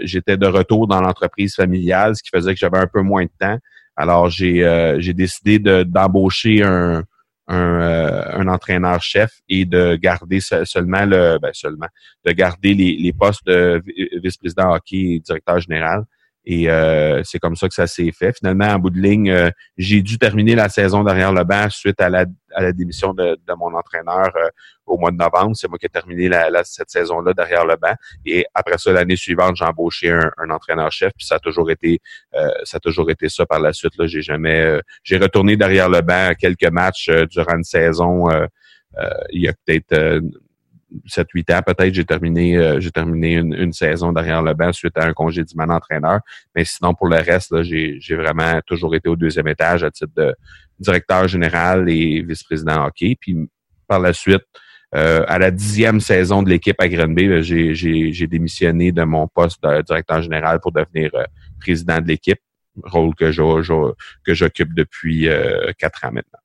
j'étais 0.02 0.38
de 0.38 0.48
retour 0.48 0.88
dans 0.88 1.02
l'entreprise 1.02 1.56
familiale, 1.56 2.16
ce 2.16 2.24
qui 2.24 2.30
faisait 2.34 2.54
que 2.54 2.60
j'avais 2.60 2.80
un 2.80 2.88
peu 2.88 3.02
moins 3.02 3.24
de 3.24 3.32
temps. 3.40 3.58
Alors, 3.96 4.30
j'ai 4.30 4.96
j'ai 5.00 5.14
décidé 5.14 5.60
d'embaucher 5.60 6.64
un, 6.64 7.04
euh, 7.50 8.24
un, 8.32 8.48
entraîneur-chef 8.48 9.32
et 9.50 9.66
de 9.66 9.96
garder 9.96 10.40
seulement 10.40 11.06
le 11.06 11.38
ben 11.42 11.52
seulement 11.54 11.88
de 12.26 12.32
garder 12.32 12.74
les, 12.74 12.96
les 12.96 13.12
postes 13.12 13.46
de 13.46 13.82
vice-président 14.22 14.74
hockey 14.74 15.16
et 15.16 15.20
directeur 15.20 15.60
général. 15.60 16.06
Et 16.46 16.70
euh, 16.70 17.22
c'est 17.24 17.40
comme 17.40 17.56
ça 17.56 17.68
que 17.68 17.74
ça 17.74 17.88
s'est 17.88 18.12
fait. 18.12 18.36
Finalement, 18.38 18.68
en 18.68 18.80
bout 18.80 18.90
de 18.90 19.00
ligne, 19.00 19.30
euh, 19.30 19.50
j'ai 19.78 20.02
dû 20.02 20.18
terminer 20.18 20.56
la 20.56 20.68
saison 20.68 21.04
derrière 21.04 21.32
le 21.32 21.44
banc 21.44 21.70
suite 21.70 22.02
à 22.02 22.10
la, 22.10 22.26
à 22.54 22.62
la 22.62 22.72
démission 22.72 23.14
de, 23.14 23.38
de 23.48 23.54
mon 23.58 23.74
entraîneur 23.76 24.32
euh, 24.36 24.50
au 24.86 24.98
mois 24.98 25.12
de 25.12 25.18
novembre. 25.18 25.56
C'est 25.56 25.68
moi 25.68 25.78
qui 25.78 25.86
ai 25.86 25.90
terminé 25.90 26.30
la, 26.30 26.64
cette 26.64 26.90
saison-là 26.90 27.34
derrière 27.34 27.66
le 27.66 27.76
banc. 27.76 27.94
Et 28.26 28.46
après 28.54 28.78
ça, 28.78 28.92
l'année 28.92 29.16
suivante, 29.16 29.56
j'ai 29.56 29.66
embauché 29.66 30.12
un, 30.12 30.32
un 30.38 30.50
entraîneur-chef. 30.50 31.12
Puis 31.18 31.26
ça 31.26 31.36
a 31.36 31.40
toujours 31.40 31.72
été 31.72 32.02
ça 32.64 32.78
a 32.78 32.80
toujours 32.80 33.10
été 33.10 33.30
ça 33.30 33.46
par 33.46 33.60
la 33.60 33.74
suite. 33.74 33.98
Là, 33.98 34.08
j'ai 34.08 34.22
jamais 34.22 34.80
j'ai 35.04 35.18
retourné 35.18 35.56
derrière 35.56 35.90
le 35.90 36.02
banc 36.02 36.34
quelques 36.38 36.70
matchs 36.72 37.10
durant 37.30 37.56
une 37.56 37.64
saison. 37.64 38.28
il 39.32 39.42
y 39.42 39.48
a 39.48 39.54
peut-être 39.66 40.22
7-8 41.08 41.56
ans 41.56 41.62
peut-être, 41.66 41.94
j'ai 41.94 42.06
terminé 42.06 42.58
euh, 42.58 42.80
j'ai 42.80 42.92
terminé 42.92 43.34
une, 43.34 43.74
saison 43.74 44.12
derrière 44.12 44.42
le 44.42 44.54
banc 44.54 44.72
suite 44.72 44.98
à 44.98 45.06
un 45.06 45.14
congédiement 45.14 45.66
d'entraîneur. 45.66 46.20
Mais 46.56 46.66
sinon, 46.66 46.94
pour 46.94 47.08
le 47.08 47.18
reste, 47.18 47.64
j'ai, 47.64 47.98
j'ai 48.00 48.16
vraiment 48.16 48.60
toujours 48.66 48.96
été 48.96 49.10
au 49.10 49.16
deuxième 49.16 49.48
étage 49.48 49.84
à 49.84 49.92
titre 49.92 50.12
de 50.16 50.36
directeur 50.80 51.28
général 51.28 51.90
et 51.90 52.22
vice-président 52.22 52.86
hockey. 52.86 53.18
Puis 53.20 53.50
par 53.88 54.00
la 54.00 54.14
suite, 54.14 54.44
euh, 54.96 55.26
à 55.28 55.40
la 55.40 55.50
dixième 55.50 56.00
saison 56.00 56.44
de 56.44 56.50
l'équipe 56.50 56.80
à 56.80 56.88
Grenby, 56.88 57.28
ben, 57.28 57.42
j'ai, 57.42 57.74
j'ai, 57.74 58.14
j'ai 58.14 58.28
démissionné 58.28 58.92
de 58.92 59.04
mon 59.04 59.28
poste 59.28 59.64
de 59.64 59.82
directeur 59.82 60.22
général 60.22 60.60
pour 60.60 60.72
devenir 60.72 61.10
euh, 61.16 61.24
président 61.60 62.00
de 62.00 62.08
l'équipe, 62.08 62.40
rôle 62.84 63.16
que, 63.16 63.32
que 64.24 64.34
j'occupe 64.34 64.74
depuis 64.74 65.28
quatre 65.78 66.06
ans 66.06 66.12
maintenant. 66.12 66.43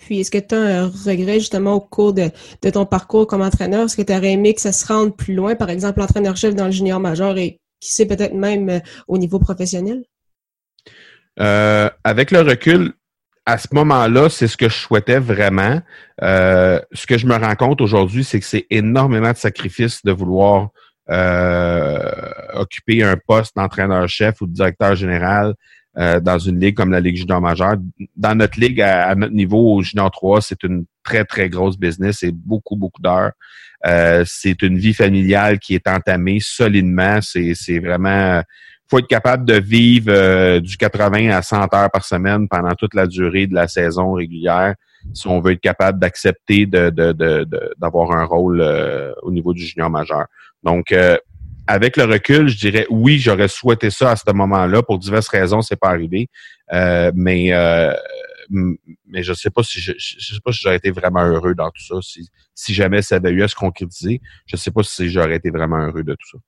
Puis, 0.00 0.20
est-ce 0.20 0.30
que 0.30 0.38
tu 0.38 0.54
as 0.54 0.82
un 0.82 0.86
regret 0.86 1.34
justement 1.34 1.74
au 1.74 1.80
cours 1.80 2.14
de, 2.14 2.30
ton 2.72 2.86
parcours 2.86 3.26
comme 3.26 3.42
entraîneur? 3.42 3.84
Est-ce 3.84 3.96
que 3.96 4.02
tu 4.02 4.12
aurais 4.12 4.32
aimé 4.32 4.54
que 4.54 4.60
ça 4.60 4.72
se 4.72 4.86
rende 4.86 5.16
plus 5.16 5.34
loin, 5.34 5.54
par 5.54 5.70
exemple, 5.70 6.00
entraîneur-chef 6.00 6.54
dans 6.54 6.66
le 6.66 6.70
junior 6.70 6.98
majeur 7.00 7.36
et 7.36 7.58
qui 7.80 7.92
sait 7.92 8.06
peut-être 8.06 8.34
même 8.34 8.68
euh, 8.68 8.80
au 9.08 9.18
niveau 9.18 9.38
professionnel? 9.38 10.02
Euh, 11.38 11.88
avec 12.02 12.30
le 12.30 12.40
recul, 12.40 12.94
à 13.46 13.58
ce 13.58 13.68
moment-là, 13.72 14.28
c'est 14.30 14.48
ce 14.48 14.56
que 14.56 14.68
je 14.68 14.74
souhaitais 14.74 15.18
vraiment. 15.18 15.80
Euh, 16.22 16.80
ce 16.92 17.06
que 17.06 17.18
je 17.18 17.26
me 17.26 17.36
rends 17.36 17.56
compte 17.56 17.80
aujourd'hui, 17.80 18.24
c'est 18.24 18.40
que 18.40 18.46
c'est 18.46 18.66
énormément 18.70 19.32
de 19.32 19.36
sacrifices 19.36 20.04
de 20.04 20.12
vouloir 20.12 20.68
occuper 22.54 23.02
un 23.02 23.16
poste 23.16 23.56
d'entraîneur-chef 23.56 24.40
ou 24.40 24.46
de 24.46 24.52
directeur 24.52 24.94
général 24.94 25.54
euh, 25.98 26.20
dans 26.20 26.38
une 26.38 26.60
ligue 26.60 26.76
comme 26.76 26.92
la 26.92 27.00
Ligue 27.00 27.16
junior 27.16 27.40
majeure. 27.40 27.76
Dans 28.16 28.36
notre 28.36 28.60
ligue, 28.60 28.80
à, 28.80 29.14
notre 29.14 29.34
niveau, 29.34 29.74
au 29.74 29.82
junior 29.82 30.10
3, 30.10 30.40
c'est 30.40 30.62
une 30.62 30.84
très, 31.02 31.24
très 31.24 31.48
grosse 31.48 31.76
business. 31.76 32.18
C'est 32.20 32.32
beaucoup, 32.32 32.76
beaucoup 32.76 33.02
d'heures. 33.02 33.32
Euh, 33.86 34.24
c'est 34.26 34.62
une 34.62 34.78
vie 34.78 34.94
familiale 34.94 35.58
qui 35.58 35.74
est 35.74 35.88
entamée 35.88 36.38
solidement. 36.40 37.18
C'est, 37.22 37.78
vraiment 37.80 38.42
faut 38.88 38.98
être 38.98 39.06
capable 39.06 39.44
de 39.44 39.54
vivre 39.54 40.10
euh, 40.10 40.60
du 40.60 40.76
80 40.76 41.30
à 41.30 41.42
100 41.42 41.74
heures 41.74 41.90
par 41.90 42.04
semaine 42.04 42.48
pendant 42.48 42.74
toute 42.74 42.94
la 42.94 43.06
durée 43.06 43.46
de 43.46 43.54
la 43.54 43.68
saison 43.68 44.12
régulière 44.12 44.74
si 45.14 45.28
on 45.28 45.40
veut 45.40 45.52
être 45.52 45.60
capable 45.60 45.98
d'accepter 45.98 46.66
de, 46.66 46.90
d'avoir 47.78 48.12
un 48.12 48.24
rôle 48.24 48.60
euh, 48.60 49.12
au 49.22 49.32
niveau 49.32 49.54
du 49.54 49.64
junior 49.64 49.88
majeur. 49.88 50.26
Donc, 50.62 50.94
avec 51.70 51.96
le 51.96 52.04
recul, 52.04 52.48
je 52.48 52.58
dirais 52.58 52.86
oui, 52.90 53.18
j'aurais 53.18 53.48
souhaité 53.48 53.90
ça 53.90 54.12
à 54.12 54.16
ce 54.16 54.30
moment-là. 54.32 54.82
Pour 54.82 54.98
diverses 54.98 55.28
raisons, 55.28 55.62
c'est 55.62 55.78
pas 55.78 55.88
arrivé. 55.88 56.28
mais 57.14 57.52
mais 59.06 59.22
je 59.22 59.32
sais 59.32 59.50
pas 59.50 59.62
si 59.62 59.80
je, 59.80 59.92
sais 59.98 60.40
pas 60.44 60.52
si 60.52 60.60
j'aurais 60.62 60.76
été 60.76 60.90
vraiment 60.90 61.24
heureux 61.24 61.54
dans 61.54 61.70
tout 61.70 61.82
ça. 61.82 61.94
Si, 62.02 62.28
si 62.54 62.74
jamais 62.74 63.02
ça 63.02 63.16
avait 63.16 63.30
eu 63.30 63.42
à 63.42 63.48
se 63.48 63.54
concrétiser, 63.54 64.20
je 64.46 64.56
sais 64.56 64.70
pas 64.70 64.82
si 64.82 65.08
j'aurais 65.08 65.36
été 65.36 65.50
vraiment 65.50 65.78
heureux 65.78 66.02
de 66.02 66.14
tout 66.14 66.28
ça. 66.32 66.38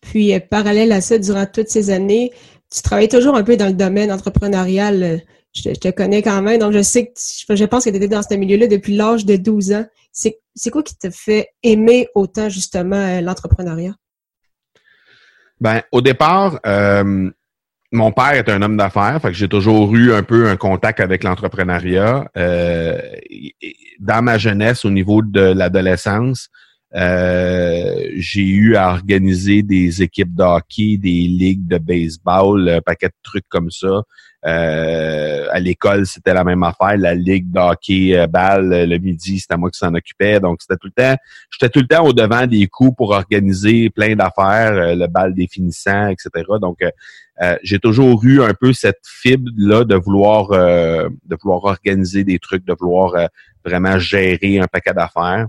Puis, 0.00 0.34
euh, 0.34 0.40
parallèle 0.40 0.92
à 0.92 1.00
ça, 1.00 1.18
durant 1.18 1.46
toutes 1.46 1.68
ces 1.68 1.90
années, 1.90 2.32
tu 2.72 2.82
travailles 2.82 3.08
toujours 3.08 3.36
un 3.36 3.42
peu 3.42 3.56
dans 3.56 3.66
le 3.66 3.72
domaine 3.72 4.12
entrepreneurial. 4.12 5.02
Euh, 5.02 5.18
je, 5.54 5.70
te 5.70 5.90
connais 5.90 6.22
quand 6.22 6.42
même, 6.42 6.60
donc 6.60 6.72
je 6.72 6.82
sais 6.82 7.06
que 7.06 7.56
je 7.56 7.64
pense 7.64 7.84
que 7.84 7.90
tu 7.90 7.96
étais 7.96 8.08
dans 8.08 8.22
ce 8.22 8.34
milieu-là 8.34 8.66
depuis 8.66 8.94
l'âge 8.94 9.24
de 9.24 9.36
12 9.36 9.72
ans. 9.72 9.86
C'est, 10.12 10.38
quoi 10.70 10.82
qui 10.82 10.96
te 10.96 11.08
fait 11.10 11.48
aimer 11.62 12.08
autant 12.14 12.50
justement 12.50 12.96
euh, 12.96 13.20
l'entrepreneuriat? 13.22 13.94
Ben, 15.60 15.82
au 15.92 16.00
départ, 16.00 16.60
mon 17.92 18.12
père 18.12 18.32
est 18.32 18.48
un 18.48 18.62
homme 18.62 18.76
d'affaires, 18.76 19.20
fait 19.22 19.32
j'ai 19.32 19.48
toujours 19.48 19.94
eu 19.94 20.12
un 20.12 20.22
peu 20.22 20.48
un 20.48 20.56
contact 20.56 21.00
avec 21.00 21.24
l'entrepreneuriat. 21.24 22.30
dans 24.00 24.22
ma 24.22 24.38
jeunesse, 24.38 24.84
au 24.84 24.90
niveau 24.90 25.22
de 25.22 25.40
l'adolescence, 25.40 26.50
euh, 26.96 28.08
j'ai 28.16 28.46
eu 28.46 28.76
à 28.76 28.88
organiser 28.88 29.62
des 29.62 30.02
équipes 30.02 30.34
de 30.34 30.42
hockey, 30.42 30.96
des 30.96 31.28
ligues 31.28 31.66
de 31.66 31.76
baseball, 31.76 32.68
un 32.68 32.80
paquet 32.80 33.08
de 33.08 33.14
trucs 33.22 33.48
comme 33.48 33.70
ça. 33.70 34.02
Euh, 34.46 35.48
à 35.50 35.58
l'école, 35.58 36.06
c'était 36.06 36.32
la 36.32 36.44
même 36.44 36.62
affaire. 36.62 36.96
La 36.96 37.14
ligue 37.14 37.50
de 37.50 37.58
hockey 37.58 38.16
euh, 38.16 38.26
balle 38.26 38.88
le 38.88 38.98
midi, 38.98 39.40
c'était 39.40 39.58
moi 39.58 39.70
qui 39.70 39.78
s'en 39.78 39.94
occupais. 39.94 40.40
Donc, 40.40 40.62
c'était 40.62 40.76
tout 40.76 40.86
le 40.86 41.02
temps, 41.02 41.16
j'étais 41.50 41.68
tout 41.68 41.80
le 41.80 41.86
temps 41.86 42.06
au 42.06 42.12
devant 42.14 42.46
des 42.46 42.66
coups 42.66 42.96
pour 42.96 43.10
organiser 43.10 43.90
plein 43.90 44.14
d'affaires, 44.14 44.94
le 44.94 45.06
bal 45.06 45.34
définissant, 45.34 46.08
etc. 46.08 46.30
Donc, 46.60 46.78
j'ai 47.62 47.78
toujours 47.78 48.24
eu 48.24 48.40
un 48.40 48.54
peu 48.54 48.72
cette 48.72 49.00
fibre 49.04 49.50
là 49.58 49.84
de 49.84 49.96
vouloir 49.96 50.48
de 50.48 51.36
vouloir 51.42 51.64
organiser 51.64 52.24
des 52.24 52.38
trucs, 52.38 52.64
de 52.64 52.74
vouloir 52.78 53.28
vraiment 53.64 53.98
gérer 53.98 54.60
un 54.60 54.66
paquet 54.66 54.94
d'affaires. 54.94 55.46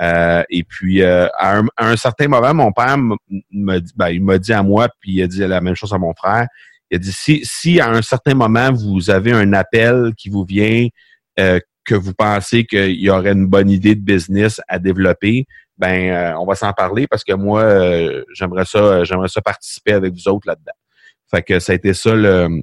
Euh, 0.00 0.42
et 0.50 0.64
puis, 0.64 1.02
euh, 1.02 1.28
à, 1.38 1.60
un, 1.78 1.96
certain 1.96 2.28
moment, 2.28 2.54
mon 2.54 2.72
père 2.72 2.96
m'a 2.98 3.80
dit, 3.80 3.92
ben, 3.96 4.08
il 4.08 4.22
m'a 4.22 4.38
dit 4.38 4.52
à 4.52 4.62
moi, 4.62 4.88
puis 5.00 5.12
il 5.12 5.22
a 5.22 5.26
dit 5.26 5.40
la 5.40 5.60
même 5.60 5.74
chose 5.74 5.92
à 5.92 5.98
mon 5.98 6.14
frère. 6.14 6.46
Il 6.90 6.96
a 6.96 6.98
dit 6.98 7.12
si, 7.12 7.40
si 7.44 7.80
à 7.80 7.90
un 7.90 8.02
certain 8.02 8.34
moment 8.34 8.70
vous 8.72 9.10
avez 9.10 9.32
un 9.32 9.52
appel 9.52 10.12
qui 10.16 10.28
vous 10.28 10.44
vient, 10.44 10.88
euh, 11.40 11.58
que 11.84 11.94
vous 11.94 12.14
pensez 12.14 12.64
qu'il 12.64 13.00
y 13.00 13.10
aurait 13.10 13.32
une 13.32 13.46
bonne 13.46 13.70
idée 13.70 13.94
de 13.94 14.00
business 14.00 14.60
à 14.68 14.78
développer, 14.78 15.46
ben 15.78 16.36
on 16.38 16.44
va 16.44 16.54
s'en 16.54 16.72
parler 16.72 17.06
parce 17.08 17.24
que 17.24 17.32
moi 17.32 17.64
j'aimerais 18.34 18.66
ça, 18.66 19.02
j'aimerais 19.04 19.28
ça 19.28 19.40
participer 19.40 19.94
avec 19.94 20.12
vous 20.12 20.28
autres 20.28 20.46
là-dedans. 20.46 20.72
Fait 21.30 21.42
que 21.42 21.58
ça 21.58 21.72
a 21.72 21.74
été 21.74 21.94
ça 21.94 22.14
le, 22.14 22.62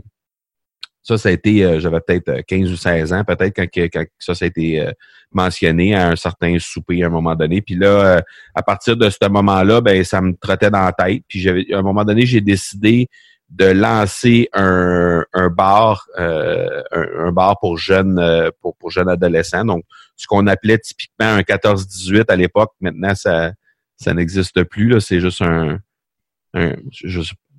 ça, 1.10 1.18
ça 1.18 1.30
a 1.30 1.32
été, 1.32 1.63
euh, 1.63 1.80
j'avais 1.80 2.00
peut-être 2.01 2.42
15 2.46 2.70
euh, 2.70 2.74
ou 2.74 2.78
16 2.78 3.13
ans, 3.13 3.24
peut-être 3.24 3.56
quand, 3.56 4.06
ça, 4.20 4.36
ça 4.36 4.46
a 4.46 4.48
été 4.48 4.80
euh, 4.80 4.92
mentionné 5.32 5.96
à 5.96 6.10
un 6.10 6.16
certain 6.16 6.58
souper 6.60 7.04
à 7.04 7.08
un 7.08 7.10
moment 7.10 7.36
donné. 7.36 7.62
Puis 7.62 7.75
là, 7.75 8.22
à 8.54 8.63
partir 8.63 8.96
de 8.96 9.10
ce 9.10 9.28
moment-là, 9.28 9.82
ben 9.82 10.04
ça 10.04 10.22
me 10.22 10.34
trottait 10.36 10.70
dans 10.70 10.84
la 10.84 10.92
tête. 10.92 11.24
Puis 11.28 11.48
à 11.74 11.78
un 11.78 11.82
moment 11.82 12.04
donné, 12.04 12.25
j'ai 12.25 12.42
décidé 12.42 13.08
de 13.50 13.66
lancer 13.66 14.50
un, 14.54 15.24
bar, 15.51 16.08
un, 16.18 17.32
bar 17.32 17.60
pour 17.60 17.78
jeunes, 17.78 18.51
pour, 18.62 18.75
jeunes 18.89 19.10
adolescents. 19.10 19.66
Donc, 19.66 19.84
ce 20.16 20.28
qu'on 20.28 20.48
appelait 20.48 20.80
typiquement 20.80 21.28
un 21.28 21.42
14-18 21.42 22.25
à 22.28 22.36
l'époque. 22.36 22.72
Maintenant, 22.82 23.13
ça, 23.16 23.51
ça 23.98 24.13
n'existe 24.13 24.63
plus. 24.63 25.00
C'est 25.00 25.20
juste 25.20 25.42
un, 25.42 25.80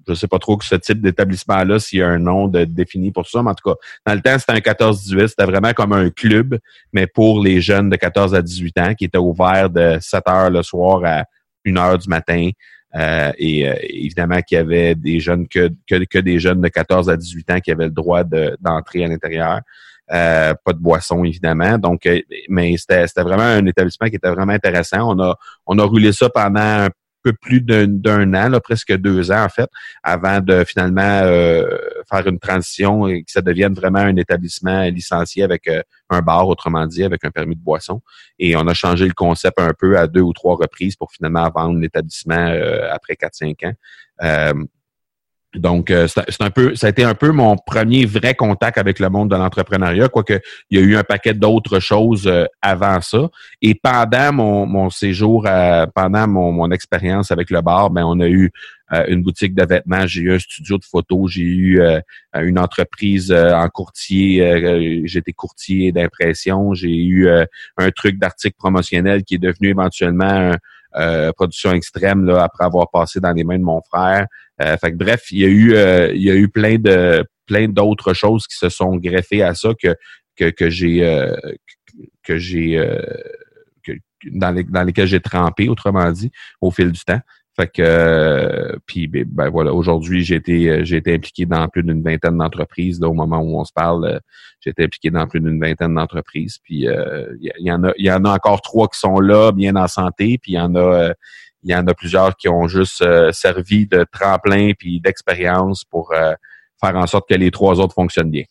je 0.08 0.14
sais 0.14 0.28
pas 0.28 0.38
trop 0.38 0.56
que 0.56 0.64
ce 0.64 0.74
type 0.74 1.00
d'établissement-là, 1.00 1.78
s'il 1.78 2.00
y 2.00 2.02
a 2.02 2.08
un 2.08 2.18
nom 2.18 2.48
de, 2.48 2.64
défini 2.64 3.12
pour 3.12 3.26
ça, 3.28 3.42
mais 3.42 3.50
en 3.50 3.54
tout 3.54 3.70
cas, 3.70 3.76
dans 4.06 4.14
le 4.14 4.20
temps, 4.20 4.38
c'était 4.38 4.52
un 4.52 4.72
14-18, 4.72 5.28
c'était 5.28 5.44
vraiment 5.44 5.72
comme 5.72 5.92
un 5.92 6.10
club, 6.10 6.58
mais 6.92 7.06
pour 7.06 7.42
les 7.42 7.60
jeunes 7.60 7.90
de 7.90 7.96
14 7.96 8.34
à 8.34 8.42
18 8.42 8.78
ans, 8.78 8.94
qui 8.94 9.04
était 9.04 9.18
ouvert 9.18 9.70
de 9.70 9.98
7 10.00 10.28
heures 10.28 10.50
le 10.50 10.62
soir 10.62 11.02
à 11.04 11.24
1 11.66 11.76
heure 11.76 11.98
du 11.98 12.08
matin. 12.08 12.50
Euh, 12.96 13.32
et 13.38 13.68
euh, 13.68 13.74
évidemment 13.82 14.40
qu'il 14.42 14.56
y 14.56 14.60
avait 14.60 14.96
des 14.96 15.20
jeunes 15.20 15.46
que, 15.46 15.70
que, 15.88 16.18
des 16.18 16.40
jeunes 16.40 16.60
de 16.60 16.68
14 16.68 17.08
à 17.08 17.16
18 17.16 17.50
ans 17.50 17.60
qui 17.60 17.70
avaient 17.70 17.84
le 17.84 17.92
droit 17.92 18.24
d'entrer 18.24 19.04
à 19.04 19.08
l'intérieur. 19.08 19.60
Euh, 20.12 20.54
pas 20.64 20.72
de 20.72 20.78
boisson 20.78 21.24
évidemment. 21.24 21.78
Donc, 21.78 22.08
mais 22.48 22.76
c'était 22.76 23.06
vraiment 23.22 23.44
un 23.44 23.64
établissement 23.66 24.08
qui 24.08 24.16
était 24.16 24.30
vraiment 24.30 24.52
intéressant. 24.52 25.16
On 25.16 25.22
a 25.22 25.36
on 25.66 25.78
a 25.78 25.84
roulé 25.84 26.12
ça 26.12 26.28
pendant 26.30 26.60
un 26.60 26.88
peu 27.22 27.32
plus 27.32 27.60
d'un 27.60 28.34
an, 28.34 28.48
là, 28.48 28.60
presque 28.60 28.96
deux 28.96 29.30
ans 29.30 29.44
en 29.44 29.48
fait, 29.48 29.68
avant 30.02 30.40
de 30.40 30.64
finalement 30.64 31.02
euh, 31.02 31.66
faire 32.08 32.26
une 32.26 32.38
transition 32.38 33.06
et 33.06 33.22
que 33.22 33.30
ça 33.30 33.42
devienne 33.42 33.74
vraiment 33.74 34.00
un 34.00 34.16
établissement 34.16 34.82
licencié 34.84 35.42
avec 35.42 35.68
euh, 35.68 35.82
un 36.08 36.20
bar, 36.20 36.48
autrement 36.48 36.86
dit, 36.86 37.04
avec 37.04 37.24
un 37.24 37.30
permis 37.30 37.56
de 37.56 37.62
boisson. 37.62 38.00
Et 38.38 38.56
on 38.56 38.66
a 38.66 38.74
changé 38.74 39.06
le 39.06 39.14
concept 39.14 39.58
un 39.60 39.72
peu 39.78 39.98
à 39.98 40.06
deux 40.06 40.22
ou 40.22 40.32
trois 40.32 40.56
reprises 40.56 40.96
pour 40.96 41.12
finalement 41.12 41.48
vendre 41.54 41.78
l'établissement 41.78 42.48
euh, 42.48 42.88
après 42.92 43.16
quatre, 43.16 43.34
cinq 43.34 43.64
ans. 43.64 43.74
Donc, 45.54 45.90
euh, 45.90 46.06
c'est 46.06 46.42
un 46.42 46.50
peu, 46.50 46.76
ça 46.76 46.86
a 46.86 46.90
été 46.90 47.02
un 47.02 47.14
peu 47.14 47.32
mon 47.32 47.56
premier 47.56 48.06
vrai 48.06 48.34
contact 48.34 48.78
avec 48.78 49.00
le 49.00 49.08
monde 49.08 49.30
de 49.30 49.36
l'entrepreneuriat, 49.36 50.08
quoique 50.08 50.40
il 50.70 50.78
y 50.78 50.82
a 50.82 50.84
eu 50.84 50.96
un 50.96 51.02
paquet 51.02 51.34
d'autres 51.34 51.80
choses 51.80 52.28
euh, 52.28 52.44
avant 52.62 53.00
ça. 53.00 53.28
Et 53.60 53.74
pendant 53.74 54.32
mon, 54.32 54.66
mon 54.66 54.90
séjour, 54.90 55.48
pendant 55.94 56.28
mon, 56.28 56.52
mon 56.52 56.70
expérience 56.70 57.32
avec 57.32 57.50
le 57.50 57.62
bar, 57.62 57.90
ben 57.90 58.04
on 58.04 58.20
a 58.20 58.28
eu 58.28 58.52
euh, 58.92 59.04
une 59.08 59.22
boutique 59.22 59.56
de 59.56 59.64
vêtements, 59.64 60.06
j'ai 60.06 60.20
eu 60.20 60.32
un 60.32 60.38
studio 60.38 60.78
de 60.78 60.84
photos, 60.84 61.32
j'ai 61.32 61.42
eu 61.42 61.82
une 62.34 62.58
entreprise 62.58 63.32
en 63.32 63.68
courtier, 63.68 65.02
j'étais 65.04 65.32
courtier 65.32 65.90
d'impression, 65.90 66.74
j'ai 66.74 66.94
eu 66.94 67.28
un 67.28 67.90
truc 67.90 68.18
d'article 68.18 68.56
promotionnel 68.56 69.24
qui 69.24 69.34
est 69.34 69.38
devenu 69.38 69.68
éventuellement 69.68 70.52
euh, 70.96 71.32
production 71.32 71.70
extrême 71.72 72.24
là, 72.26 72.42
après 72.42 72.64
avoir 72.64 72.90
passé 72.90 73.20
dans 73.20 73.30
les 73.32 73.44
mains 73.44 73.58
de 73.58 73.64
mon 73.64 73.80
frère. 73.80 74.26
Euh, 74.60 74.76
fait 74.76 74.92
que, 74.92 74.96
bref, 74.96 75.30
il 75.30 75.38
y 75.38 75.44
a 75.44 75.48
eu 75.48 75.74
euh, 75.74 76.12
il 76.14 76.22
y 76.22 76.30
a 76.30 76.34
eu 76.34 76.48
plein 76.48 76.76
de 76.76 77.24
plein 77.46 77.68
d'autres 77.68 78.14
choses 78.14 78.46
qui 78.46 78.56
se 78.56 78.68
sont 78.68 78.96
greffées 78.96 79.42
à 79.42 79.54
ça 79.54 79.70
que 79.80 79.94
que, 80.36 80.70
j'ai 80.70 81.00
que 82.22 82.38
j'ai 82.38 82.78
dans, 84.26 84.50
les, 84.50 84.64
dans 84.64 84.82
lesquels 84.82 85.06
j'ai 85.06 85.20
trempé, 85.20 85.68
autrement 85.68 86.10
dit, 86.12 86.30
au 86.60 86.70
fil 86.70 86.90
du 86.92 87.00
temps. 87.00 87.20
Fait 87.56 87.66
que 87.66 87.82
euh, 87.82 88.76
puis 88.86 89.08
ben, 89.08 89.24
ben, 89.26 89.50
voilà, 89.50 89.74
aujourd'hui 89.74 90.22
j'ai 90.22 90.36
été 90.36 90.70
euh, 90.70 90.84
j'ai 90.84 90.98
été 90.98 91.12
impliqué 91.12 91.46
dans 91.46 91.66
plus 91.68 91.82
d'une 91.82 92.02
vingtaine 92.02 92.38
d'entreprises. 92.38 93.00
Là, 93.00 93.08
au 93.08 93.12
moment 93.12 93.40
où 93.40 93.58
on 93.58 93.64
se 93.64 93.72
parle, 93.72 94.04
euh, 94.04 94.18
j'ai 94.60 94.70
été 94.70 94.84
impliqué 94.84 95.10
dans 95.10 95.26
plus 95.26 95.40
d'une 95.40 95.60
vingtaine 95.60 95.94
d'entreprises. 95.94 96.58
Puis 96.62 96.86
il 96.86 97.52
y, 97.58 97.72
en 97.72 97.82
a 97.82 97.92
il 97.98 98.06
y 98.06 98.12
en 98.12 98.24
a 98.24 98.34
encore 98.34 98.62
trois 98.62 98.88
qui 98.88 99.00
sont 99.00 99.18
là, 99.18 99.50
bien 99.50 99.74
en 99.74 99.88
santé. 99.88 100.38
Puis 100.40 100.52
il 100.52 100.54
y 100.54 100.60
en 100.60 100.76
a 100.76 101.12
il 101.62 101.70
y 101.70 101.74
en 101.74 101.86
a 101.86 101.94
plusieurs 101.94 102.36
qui 102.36 102.48
ont 102.48 102.68
juste 102.68 103.04
servi 103.32 103.86
de 103.86 104.04
tremplin 104.10 104.72
puis 104.78 105.00
d'expérience 105.00 105.84
pour 105.84 106.12
faire 106.12 106.96
en 106.96 107.06
sorte 107.06 107.28
que 107.28 107.34
les 107.34 107.50
trois 107.50 107.78
autres 107.80 107.94
fonctionnent 107.94 108.30
bien. 108.30 108.44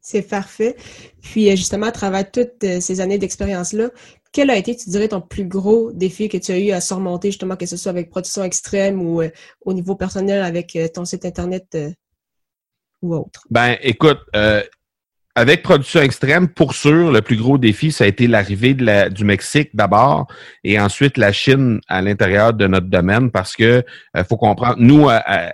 C'est 0.00 0.28
parfait. 0.28 0.76
Puis 1.22 1.48
justement, 1.56 1.86
à 1.86 1.92
travers 1.92 2.30
toutes 2.30 2.80
ces 2.80 3.00
années 3.00 3.18
d'expérience-là, 3.18 3.90
quel 4.32 4.50
a 4.50 4.56
été, 4.56 4.74
tu 4.74 4.88
dirais, 4.88 5.08
ton 5.08 5.20
plus 5.20 5.44
gros 5.44 5.92
défi 5.92 6.28
que 6.28 6.38
tu 6.38 6.52
as 6.52 6.58
eu 6.58 6.70
à 6.70 6.80
surmonter, 6.80 7.28
justement, 7.28 7.56
que 7.56 7.66
ce 7.66 7.76
soit 7.76 7.90
avec 7.90 8.10
production 8.10 8.42
extrême 8.42 9.00
ou 9.02 9.20
euh, 9.20 9.28
au 9.60 9.74
niveau 9.74 9.94
personnel 9.94 10.42
avec 10.42 10.74
euh, 10.74 10.88
ton 10.88 11.04
site 11.04 11.26
Internet 11.26 11.66
euh, 11.74 11.90
ou 13.02 13.14
autre? 13.14 13.42
Ben, 13.50 13.76
écoute, 13.82 14.20
avec 15.34 15.62
production 15.62 16.02
extrême, 16.02 16.46
pour 16.46 16.74
sûr, 16.74 17.10
le 17.10 17.22
plus 17.22 17.36
gros 17.36 17.56
défi, 17.56 17.90
ça 17.90 18.04
a 18.04 18.06
été 18.06 18.26
l'arrivée 18.26 18.74
du 18.74 19.24
Mexique 19.24 19.70
d'abord 19.72 20.26
et 20.62 20.78
ensuite 20.78 21.16
la 21.16 21.32
Chine 21.32 21.80
à 21.88 22.02
l'intérieur 22.02 22.52
de 22.52 22.66
notre 22.66 22.88
domaine 22.88 23.30
parce 23.30 23.56
que 23.56 23.82
euh, 24.14 24.24
faut 24.24 24.36
comprendre, 24.36 24.76
nous, 24.76 25.08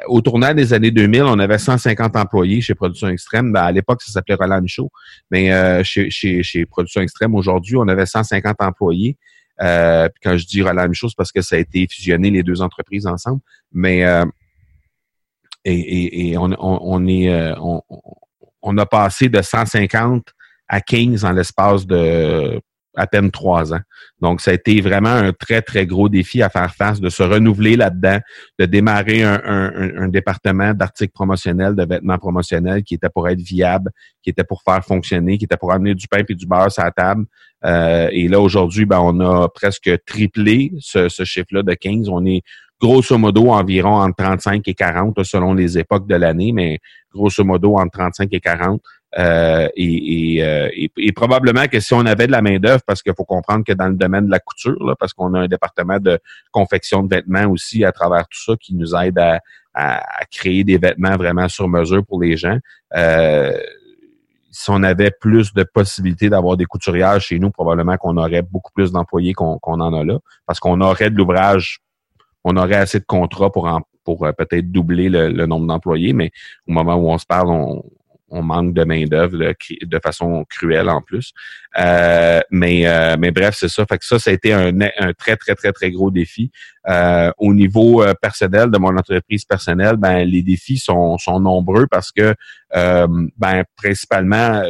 au 0.08 0.20
tournant 0.20 0.52
des 0.52 0.73
années 0.73 0.90
2000, 0.90 1.23
on 1.23 1.38
avait 1.38 1.58
150 1.58 2.16
employés 2.16 2.61
chez 2.61 2.75
Production 2.75 3.06
Extrême. 3.06 3.52
Ben, 3.52 3.62
à 3.62 3.70
l'époque, 3.70 4.02
ça 4.02 4.11
s'appelait 4.11 4.35
Roland 4.35 4.61
Michaud, 4.61 4.90
mais 5.30 5.52
euh, 5.52 5.85
chez, 5.85 6.11
chez, 6.11 6.42
chez 6.42 6.66
Production 6.66 7.00
Extrême, 7.00 7.37
aujourd'hui, 7.37 7.76
on 7.76 7.87
avait 7.87 8.06
150 8.06 8.56
employés. 8.58 9.16
Euh, 9.61 10.08
quand 10.25 10.37
je 10.37 10.44
dis 10.44 10.61
Roland 10.61 10.88
Michaud, 10.88 11.08
c'est 11.08 11.16
parce 11.16 11.30
que 11.30 11.40
ça 11.40 11.54
a 11.54 11.58
été 11.61 11.87
fusionné 11.88 12.30
les 12.30 12.42
deux 12.42 12.62
entreprises 12.62 13.06
ensemble. 13.06 13.40
Mais 13.73 14.04
et, 15.64 16.30
et, 16.30 16.38
on, 16.38 16.50
on, 16.58 17.06
est 17.06 17.52
on, 17.61 17.82
on 18.62 18.77
a 18.79 18.87
passé 18.87 19.29
de 19.29 19.41
150 19.41 20.25
à 20.69 20.81
15 20.81 21.25
en 21.25 21.33
l'espace 21.33 21.87
de 21.87 22.61
à 22.99 23.07
peine 23.07 23.31
trois 23.31 23.73
ans. 23.73 23.81
Donc, 24.21 24.41
ça 24.41 24.50
a 24.50 24.55
été 24.55 24.81
vraiment 24.81 25.09
un 25.09 25.33
très, 25.33 25.62
très 25.62 25.87
gros 25.87 26.09
défi 26.09 26.43
à 26.43 26.49
faire 26.49 26.75
face, 26.75 27.00
de 27.00 27.09
se 27.09 27.23
renouveler 27.23 27.77
là-dedans, 27.77 28.19
de 28.59 28.65
démarrer 28.65 29.23
un, 29.23 29.41
un, 29.45 30.09
département 30.09 30.75
d'articles 30.75 31.12
promotionnels, 31.12 31.77
de 31.77 31.85
vêtements 31.85 32.19
promotionnels 32.19 32.83
qui 32.83 32.95
était 32.95 33.09
pour 33.09 33.29
être 33.29 33.41
viable, 33.41 33.93
qui 34.23 34.31
était 34.31 34.43
pour 34.43 34.62
faire 34.62 34.85
fonctionner, 34.85 35.38
qui 35.38 35.45
était 35.45 35.57
pour 35.57 35.73
amener 35.73 35.95
du 35.95 36.09
pain 36.09 36.23
et 36.29 36.35
du 36.35 36.47
beurre 36.47 36.73
sur 36.73 36.83
la 36.83 36.91
table. 36.91 37.25
Euh, 37.65 38.09
et 38.11 38.27
là, 38.27 38.41
aujourd'hui, 38.41 38.85
ben, 38.85 38.99
on 39.00 39.21
a 39.21 39.49
presque 39.49 39.91
triplé 40.05 40.73
ce, 40.81 41.09
ce 41.09 41.25
chiffre-là 41.25 41.62
de 41.62 41.75
15. 41.75 42.09
On 42.09 42.27
est 42.27 42.43
grosso 42.80 43.18
modo 43.18 43.50
environ 43.50 44.00
entre 44.02 44.25
35 44.25 44.68
et 44.68 44.75
40 44.75 45.25
selon 45.25 45.54
les 45.54 45.78
époques 45.78 46.06
de 46.06 46.14
l'année, 46.14 46.52
mais 46.52 46.78
grosso 47.12 47.44
modo 47.44 47.76
entre 47.76 47.99
35 47.99 48.28
et 48.32 48.40
40. 48.40 48.80
Euh, 49.18 49.68
euh, 49.78 50.68
et, 50.75 51.12
probablement 51.12 51.66
que 51.66 51.80
si 51.80 51.94
on 51.94 52.04
avait 52.04 52.26
de 52.26 52.32
la 52.32 52.42
main-d'œuvre, 52.42 52.82
parce 52.87 53.02
qu'il 53.02 53.14
faut 53.16 53.25
comprendre 53.25 53.64
que 53.64 53.73
dans 53.73 53.88
le 53.88 53.94
domaine 53.94 54.26
de 54.26 54.30
la 54.30 54.38
couture, 54.38 54.94
parce 54.99 55.12
qu'on 55.12 55.32
a 55.35 55.40
un 55.40 55.49
département 55.49 55.99
de 55.99 56.18
confection 56.50 57.02
de 57.02 57.14
vêtements 57.14 57.47
aussi 57.47 57.85
à 57.85 57.92
travers 57.92 58.28
tout 58.28 58.38
ça 58.38 58.54
qui 58.61 58.75
nous 58.75 58.94
aide 58.94 59.18
à, 59.18 59.40
créer 60.32 60.64
des 60.64 60.76
vêtements 60.76 61.16
vraiment 61.16 61.49
sur 61.49 61.68
mesure 61.68 62.04
pour 62.04 62.20
les 62.20 62.37
gens. 62.37 62.58
Euh, 62.97 63.56
si 64.50 64.70
on 64.70 64.82
avait 64.82 65.12
plus 65.12 65.54
de 65.54 65.62
possibilités 65.62 66.28
d'avoir 66.28 66.56
des 66.56 66.64
couturières 66.64 67.20
chez 67.20 67.38
nous, 67.38 67.50
probablement 67.50 67.97
qu'on 67.97 68.16
aurait 68.16 68.42
beaucoup 68.42 68.73
plus 68.73 68.90
d'employés 68.90 69.35
qu'on 69.35 69.61
en 69.62 69.94
a 69.94 70.04
là, 70.04 70.18
parce 70.47 70.58
qu'on 70.58 70.80
aurait 70.80 71.11
de 71.11 71.16
l'ouvrage, 71.16 71.78
on 72.45 72.57
aurait 72.57 72.76
assez 72.76 73.00
de 73.00 73.04
contrats 73.04 73.50
pour 73.50 73.68
pour 74.04 74.26
peut-être 74.38 74.73
doubler 74.73 75.11
le, 75.11 75.45
nombre 75.45 75.66
d'employés, 75.66 76.14
mais 76.14 76.30
au 76.66 76.73
moment 76.73 76.95
où 76.95 77.11
on 77.11 77.18
se 77.18 77.26
parle, 77.26 77.50
on, 77.50 78.42
manque 78.42 78.73
de 78.73 78.85
main 78.85 79.04
d'œuvre 79.04 79.37
de 79.38 80.00
façon 80.02 80.47
cruelle 80.49 80.88
en 80.88 81.02
plus. 81.02 81.33
Euh, 81.78 82.40
mais 82.50 82.87
euh, 82.87 83.16
mais 83.18 83.30
bref, 83.33 83.57
c'est 83.59 83.68
ça. 83.68 83.85
Fait 83.87 83.99
que 83.99 84.07
ça, 84.07 84.18
ça 84.18 84.30
a 84.30 84.35
été 84.35 84.52
un, 84.52 84.73
très 85.12 85.37
très 85.37 85.54
très 85.54 85.73
très 85.73 85.90
gros 85.90 86.11
défi. 86.11 86.50
Euh, 86.88 87.30
au 87.37 87.52
niveau 87.52 88.02
personnel 88.23 88.71
de 88.71 88.78
mon 88.78 88.97
entreprise 88.97 89.45
personnelle, 89.45 89.97
ben 89.97 90.25
les 90.25 90.42
défis 90.42 90.78
sont, 90.78 91.18
sont 91.18 91.40
nombreux 91.40 91.87
parce 91.87 92.11
que 92.11 92.35
ben 92.75 93.64
principalement 93.76 94.62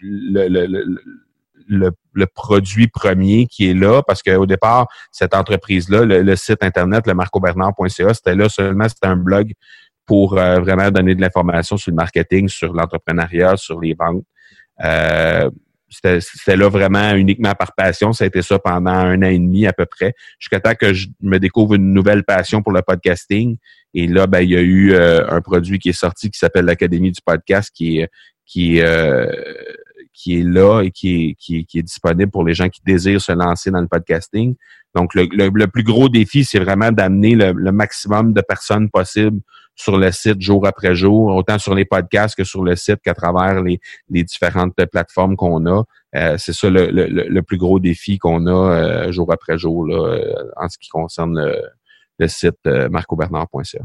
le, 0.00 0.48
le, 0.48 0.66
le, 0.66 1.02
le, 1.68 1.90
produit 2.34 2.88
premier 2.88 3.46
qui 3.46 3.70
est 3.70 3.74
là, 3.74 4.02
parce 4.02 4.22
qu'au 4.22 4.46
départ, 4.46 4.88
cette 5.12 5.34
entreprise-là, 5.34 6.04
le, 6.04 6.36
site 6.36 6.62
internet, 6.62 7.06
le 7.06 7.14
marcobernard.ca, 7.14 8.14
c'était 8.14 8.34
là 8.34 8.48
seulement, 8.48 8.88
c'était 8.88 9.06
un 9.06 9.16
blog 9.16 9.52
pour 10.06 10.38
euh, 10.38 10.60
vraiment 10.60 10.90
donner 10.90 11.14
de 11.14 11.20
l'information 11.20 11.76
sur 11.76 11.90
le 11.90 11.96
marketing, 11.96 12.48
sur 12.48 12.72
l'entrepreneuriat, 12.72 13.56
sur 13.56 13.80
les 13.80 13.94
ventes. 13.94 14.24
Euh, 14.84 15.50
c'était 15.88 16.56
là 16.56 16.68
vraiment 16.68 17.14
uniquement 17.14 17.54
par 17.54 17.74
passion. 17.74 18.12
Ça 18.12 18.24
a 18.24 18.26
été 18.26 18.42
ça 18.42 18.58
pendant 18.58 18.90
un 18.90 19.22
an 19.22 19.28
et 19.28 19.38
demi 19.38 19.66
à 19.66 19.72
peu 19.72 19.86
près, 19.86 20.14
jusqu'à 20.38 20.60
temps 20.60 20.74
que 20.74 20.92
je 20.92 21.08
me 21.20 21.38
découvre 21.38 21.74
une 21.74 21.92
nouvelle 21.92 22.24
passion 22.24 22.62
pour 22.62 22.72
le 22.72 22.82
podcasting. 22.82 23.56
Et 23.94 24.06
là, 24.06 24.26
ben, 24.26 24.40
il 24.40 24.50
y 24.50 24.56
a 24.56 24.60
eu 24.60 24.92
euh, 24.92 25.26
un 25.28 25.40
produit 25.40 25.78
qui 25.78 25.90
est 25.90 25.98
sorti 25.98 26.30
qui 26.30 26.38
s'appelle 26.38 26.64
l'Académie 26.64 27.12
du 27.12 27.20
podcast, 27.24 27.70
qui 27.74 28.00
est 28.00 28.08
qui 28.44 28.78
est 28.78 28.84
qui 30.16 30.40
est 30.40 30.42
là 30.42 30.80
et 30.80 30.90
qui 30.90 31.36
est, 31.38 31.64
qui, 31.64 31.82
disponible 31.82 32.30
pour 32.30 32.42
les 32.42 32.54
gens 32.54 32.70
qui 32.70 32.80
désirent 32.86 33.20
se 33.20 33.32
lancer 33.32 33.70
dans 33.70 33.82
le 33.82 33.86
podcasting. 33.86 34.56
Donc, 34.94 35.14
le, 35.14 35.28
le, 35.30 35.66
plus 35.66 35.82
gros 35.82 36.08
défi, 36.08 36.42
c'est 36.42 36.58
vraiment 36.58 36.90
d'amener 36.90 37.34
le, 37.34 37.52
maximum 37.70 38.32
de 38.32 38.40
personnes 38.40 38.88
possible 38.88 39.40
sur 39.74 39.98
le 39.98 40.10
site 40.10 40.40
jour 40.40 40.66
après 40.66 40.94
jour, 40.94 41.36
autant 41.36 41.58
sur 41.58 41.74
les 41.74 41.84
podcasts 41.84 42.34
que 42.34 42.44
sur 42.44 42.64
le 42.64 42.76
site 42.76 43.02
qu'à 43.04 43.12
travers 43.12 43.62
les, 43.62 43.78
les, 44.08 44.24
différentes 44.24 44.74
plateformes 44.90 45.36
qu'on 45.36 45.66
a. 45.66 45.82
Euh, 46.14 46.36
c'est 46.38 46.54
ça 46.54 46.70
le, 46.70 46.88
le, 46.90 47.42
plus 47.42 47.58
gros 47.58 47.78
défi 47.78 48.16
qu'on 48.16 48.46
a 48.46 48.52
euh, 48.52 49.12
jour 49.12 49.30
après 49.30 49.58
jour 49.58 49.86
là, 49.86 49.96
euh, 49.96 50.50
en 50.56 50.70
ce 50.70 50.78
qui 50.78 50.88
concerne 50.88 51.38
le, 52.18 52.28
site 52.28 52.64
marcobernard.ca. 52.64 53.80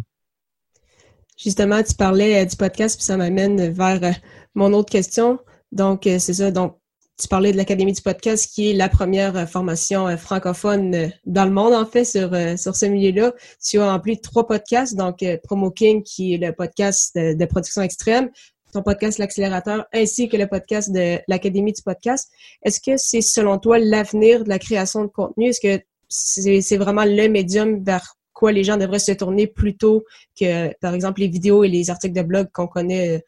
Justement, 1.37 1.83
tu 1.83 1.93
parlais 1.95 2.45
du 2.45 2.55
podcast, 2.55 2.95
puis 2.95 3.03
ça 3.03 3.17
m'amène 3.17 3.69
vers 3.73 4.15
mon 4.55 4.71
autre 4.71 4.89
question. 4.89 5.39
Donc, 5.71 6.01
c'est 6.03 6.33
ça. 6.33 6.51
Donc, 6.51 6.81
tu 7.21 7.27
parlais 7.27 7.51
de 7.51 7.57
l'Académie 7.57 7.93
du 7.93 8.01
podcast, 8.01 8.51
qui 8.51 8.71
est 8.71 8.73
la 8.73 8.89
première 8.89 9.37
euh, 9.37 9.45
formation 9.45 10.07
euh, 10.07 10.17
francophone 10.17 10.95
euh, 10.95 11.07
dans 11.25 11.45
le 11.45 11.51
monde, 11.51 11.73
en 11.73 11.85
fait, 11.85 12.03
sur, 12.03 12.31
sur 12.57 12.75
ce 12.75 12.85
milieu-là. 12.87 13.33
Tu 13.63 13.79
as 13.79 13.91
rempli 13.91 14.19
trois 14.19 14.47
podcasts, 14.47 14.95
donc 14.95 15.23
Promo 15.43 15.69
King, 15.69 16.01
qui 16.03 16.33
est 16.33 16.37
le 16.37 16.51
podcast 16.51 17.15
de, 17.15 17.45
production 17.45 17.83
extrême, 17.83 18.31
ton 18.73 18.81
podcast 18.81 19.19
L'accélérateur, 19.19 19.85
ainsi 19.93 20.29
que 20.29 20.37
le 20.37 20.47
podcast 20.47 20.91
de 20.91 21.19
l'Académie 21.27 21.73
du 21.73 21.81
podcast. 21.83 22.31
Est-ce 22.63 22.79
que 22.79 22.97
c'est, 22.97 23.21
selon 23.21 23.59
toi, 23.59 23.77
l'avenir 23.77 24.43
de 24.43 24.49
la 24.49 24.57
création 24.57 25.03
de 25.03 25.09
contenu? 25.09 25.49
Est-ce 25.49 25.61
que 25.61 25.83
c'est, 26.09 26.77
vraiment 26.77 27.05
le 27.05 27.27
médium 27.27 27.83
vers 27.83 28.15
quoi 28.33 28.51
les 28.51 28.63
gens 28.63 28.77
devraient 28.77 28.99
se 28.99 29.11
tourner 29.11 29.45
plutôt 29.45 30.03
que, 30.39 30.73
par 30.79 30.95
exemple, 30.95 31.21
les 31.21 31.27
vidéos 31.27 31.63
et 31.63 31.67
les 31.67 31.89
articles 31.91 32.15
de 32.15 32.23
blog 32.23 32.47
qu'on 32.51 32.67
connaît 32.67 33.23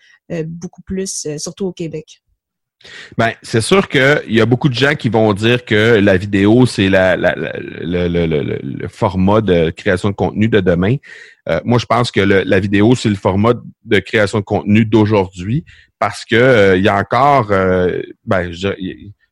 beaucoup 0.46 0.82
plus, 0.82 1.28
surtout 1.38 1.68
au 1.68 1.74
Québec? 1.74 2.23
Ben, 3.18 3.32
c'est 3.42 3.62
sûr 3.62 3.88
qu'il 3.88 4.22
y 4.28 4.42
a 4.42 4.46
beaucoup 4.46 4.70
de 4.70 4.74
gens 4.74 4.96
qui 4.96 5.10
vont 5.10 5.34
dire 5.34 5.66
que 5.66 6.00
la 6.00 6.18
vidéo, 6.18 6.66
c'est 6.66 6.90
la, 6.90 7.16
le, 7.16 8.88
format 8.88 9.42
de 9.42 9.70
création 9.70 10.10
de 10.10 10.16
contenu 10.16 10.48
de 10.48 10.60
demain. 10.60 10.96
Euh, 11.50 11.60
moi, 11.64 11.78
je 11.80 11.86
pense 11.86 12.12
que 12.12 12.22
la 12.22 12.60
vidéo, 12.60 12.96
c'est 12.96 13.10
le 13.10 13.16
format 13.16 13.54
de 13.86 14.00
création 14.00 14.40
de 14.40 14.44
contenu 14.44 14.86
d'aujourd'hui 14.86 15.66
parce 16.00 16.26
que 16.26 16.36
euh, 16.36 16.78
il 16.78 16.84
y 16.84 16.90
a 16.90 16.98
encore, 16.98 17.52
euh, 17.52 18.02
ben, 18.26 18.52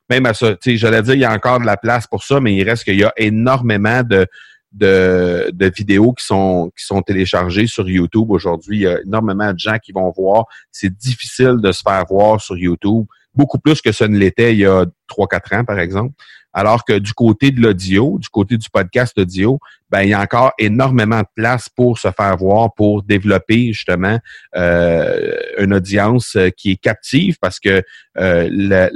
même 0.10 0.26
à 0.26 0.34
ça, 0.34 0.56
tu 0.56 0.72
sais, 0.72 0.78
j'allais 0.78 1.02
dire, 1.02 1.16
il 1.16 1.22
y 1.22 1.26
a 1.26 1.34
encore 1.34 1.60
de 1.60 1.66
la 1.66 1.78
place 1.78 2.08
pour 2.08 2.24
ça, 2.24 2.40
mais 2.40 2.56
il 2.56 2.64
reste 2.64 2.84
qu'il 2.84 3.00
y 3.00 3.04
a 3.04 3.14
énormément 3.18 4.04
de, 4.04 4.28
de, 4.72 5.52
de, 5.52 5.72
vidéos 5.76 6.14
qui 6.14 6.26
sont 6.26 6.72
qui 6.78 6.86
sont 6.86 7.02
téléchargées 7.02 7.68
sur 7.68 7.90
YouTube 7.90 8.30
aujourd'hui. 8.30 8.78
Il 8.78 8.82
y 8.84 8.88
a 8.88 9.02
énormément 9.02 9.52
de 9.52 9.60
gens 9.60 9.78
qui 9.84 9.92
vont 9.92 10.10
voir. 10.16 10.46
C'est 10.72 10.96
difficile 10.96 11.58
de 11.62 11.72
se 11.72 11.82
faire 11.82 12.06
voir 12.10 12.40
sur 12.40 12.58
YouTube 12.58 13.06
beaucoup 13.34 13.60
plus 13.60 13.82
que 13.82 13.92
ce 13.92 14.04
ne 14.04 14.18
l'était 14.18 14.54
il 14.54 14.60
y 14.60 14.66
a 14.66 14.86
trois 15.08 15.28
quatre 15.28 15.54
ans, 15.54 15.64
par 15.64 15.80
exemple. 15.80 16.14
Alors 16.54 16.84
que 16.84 17.00
du 17.00 17.14
côté 17.14 17.52
de 17.52 17.62
l'audio, 17.62 18.18
du 18.20 18.28
côté 18.28 18.58
du 18.58 18.70
podcast 18.70 19.18
audio, 19.18 19.60
ben, 19.90 20.02
il 20.02 20.10
y 20.10 20.14
a 20.14 20.20
encore 20.20 20.52
énormément 20.60 21.20
de 21.20 21.28
place 21.34 21.70
pour 21.70 21.98
se 21.98 22.10
faire 22.12 22.36
voir, 22.36 22.74
pour 22.74 23.04
développer 23.04 23.68
justement 23.68 24.20
euh, 24.56 25.38
une 25.60 25.74
audience 25.74 26.36
euh, 26.36 26.50
qui 26.50 26.72
est 26.72 26.76
captive 26.82 27.38
parce 27.40 27.60
que 27.60 27.82
euh, 28.18 28.50
la, 28.52 28.90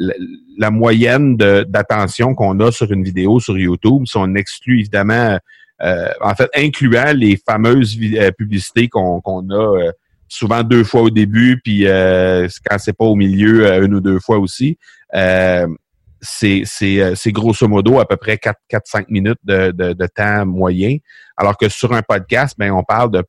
la, 0.58 0.70
moyenne 0.70 1.38
d'attention 1.38 2.36
qu'on 2.36 2.60
a 2.60 2.72
sur 2.72 2.92
une 2.92 3.04
vidéo 3.04 3.40
sur 3.40 3.58
YouTube, 3.58 4.04
si 4.06 4.18
on 4.18 4.36
exclut 4.36 4.80
évidemment, 4.82 5.40
en 5.80 6.36
fait, 6.36 6.50
incluant 6.56 7.14
les 7.14 7.38
fameuses 7.38 7.98
publicités 8.38 8.88
qu'on 8.88 9.22
a 9.50 9.92
souvent 10.28 10.64
deux 10.64 10.84
fois 10.84 11.02
au 11.02 11.10
début, 11.10 11.60
puis 11.64 11.88
euh, 11.88 12.48
quand 12.70 12.78
c'est 12.78 12.94
pas 12.94 13.06
au 13.06 13.16
milieu, 13.16 13.66
euh, 13.66 13.86
une 13.86 13.96
ou 13.96 14.02
deux 14.02 14.20
fois 14.20 14.38
aussi. 14.38 14.78
Euh, 15.14 15.68
c'est, 16.22 16.64
c'est, 16.66 17.32
grosso 17.32 17.68
modo 17.68 18.00
à 18.00 18.08
peu 18.08 18.18
près 18.18 18.36
4-5 18.36 19.06
minutes 19.10 19.38
de, 19.44 19.72
de, 19.72 19.94
de, 19.94 20.08
temps 20.08 20.46
moyen. 20.46 20.98
Alors 21.38 21.56
que 21.56 21.70
sur 21.70 21.94
un 21.94 22.02
podcast, 22.02 22.56
ben, 22.58 22.72
on 22.72 22.84
parle 22.84 23.12
de 23.12 23.24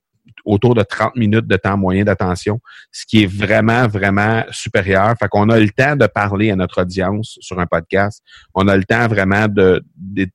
autour 0.47 0.75
de 0.75 0.83
30 0.83 1.17
minutes 1.17 1.47
de 1.47 1.57
temps 1.57 1.77
moyen 1.77 2.05
d'attention, 2.05 2.61
ce 2.93 3.05
qui 3.05 3.25
est 3.25 3.27
vraiment, 3.27 3.89
vraiment 3.89 4.45
supérieur. 4.51 5.15
Fait 5.19 5.29
qu'on 5.29 5.51
a 5.51 5.59
le 5.59 5.71
temps 5.71 5.97
de 5.97 6.07
parler 6.07 6.51
à 6.51 6.57
notre 6.57 6.83
audience 6.83 7.37
sur 7.41 7.59
un 7.59 7.67
podcast. 7.67 8.23
On 8.55 8.69
a 8.69 8.77
le 8.77 8.85
temps 8.85 9.09
vraiment 9.09 9.47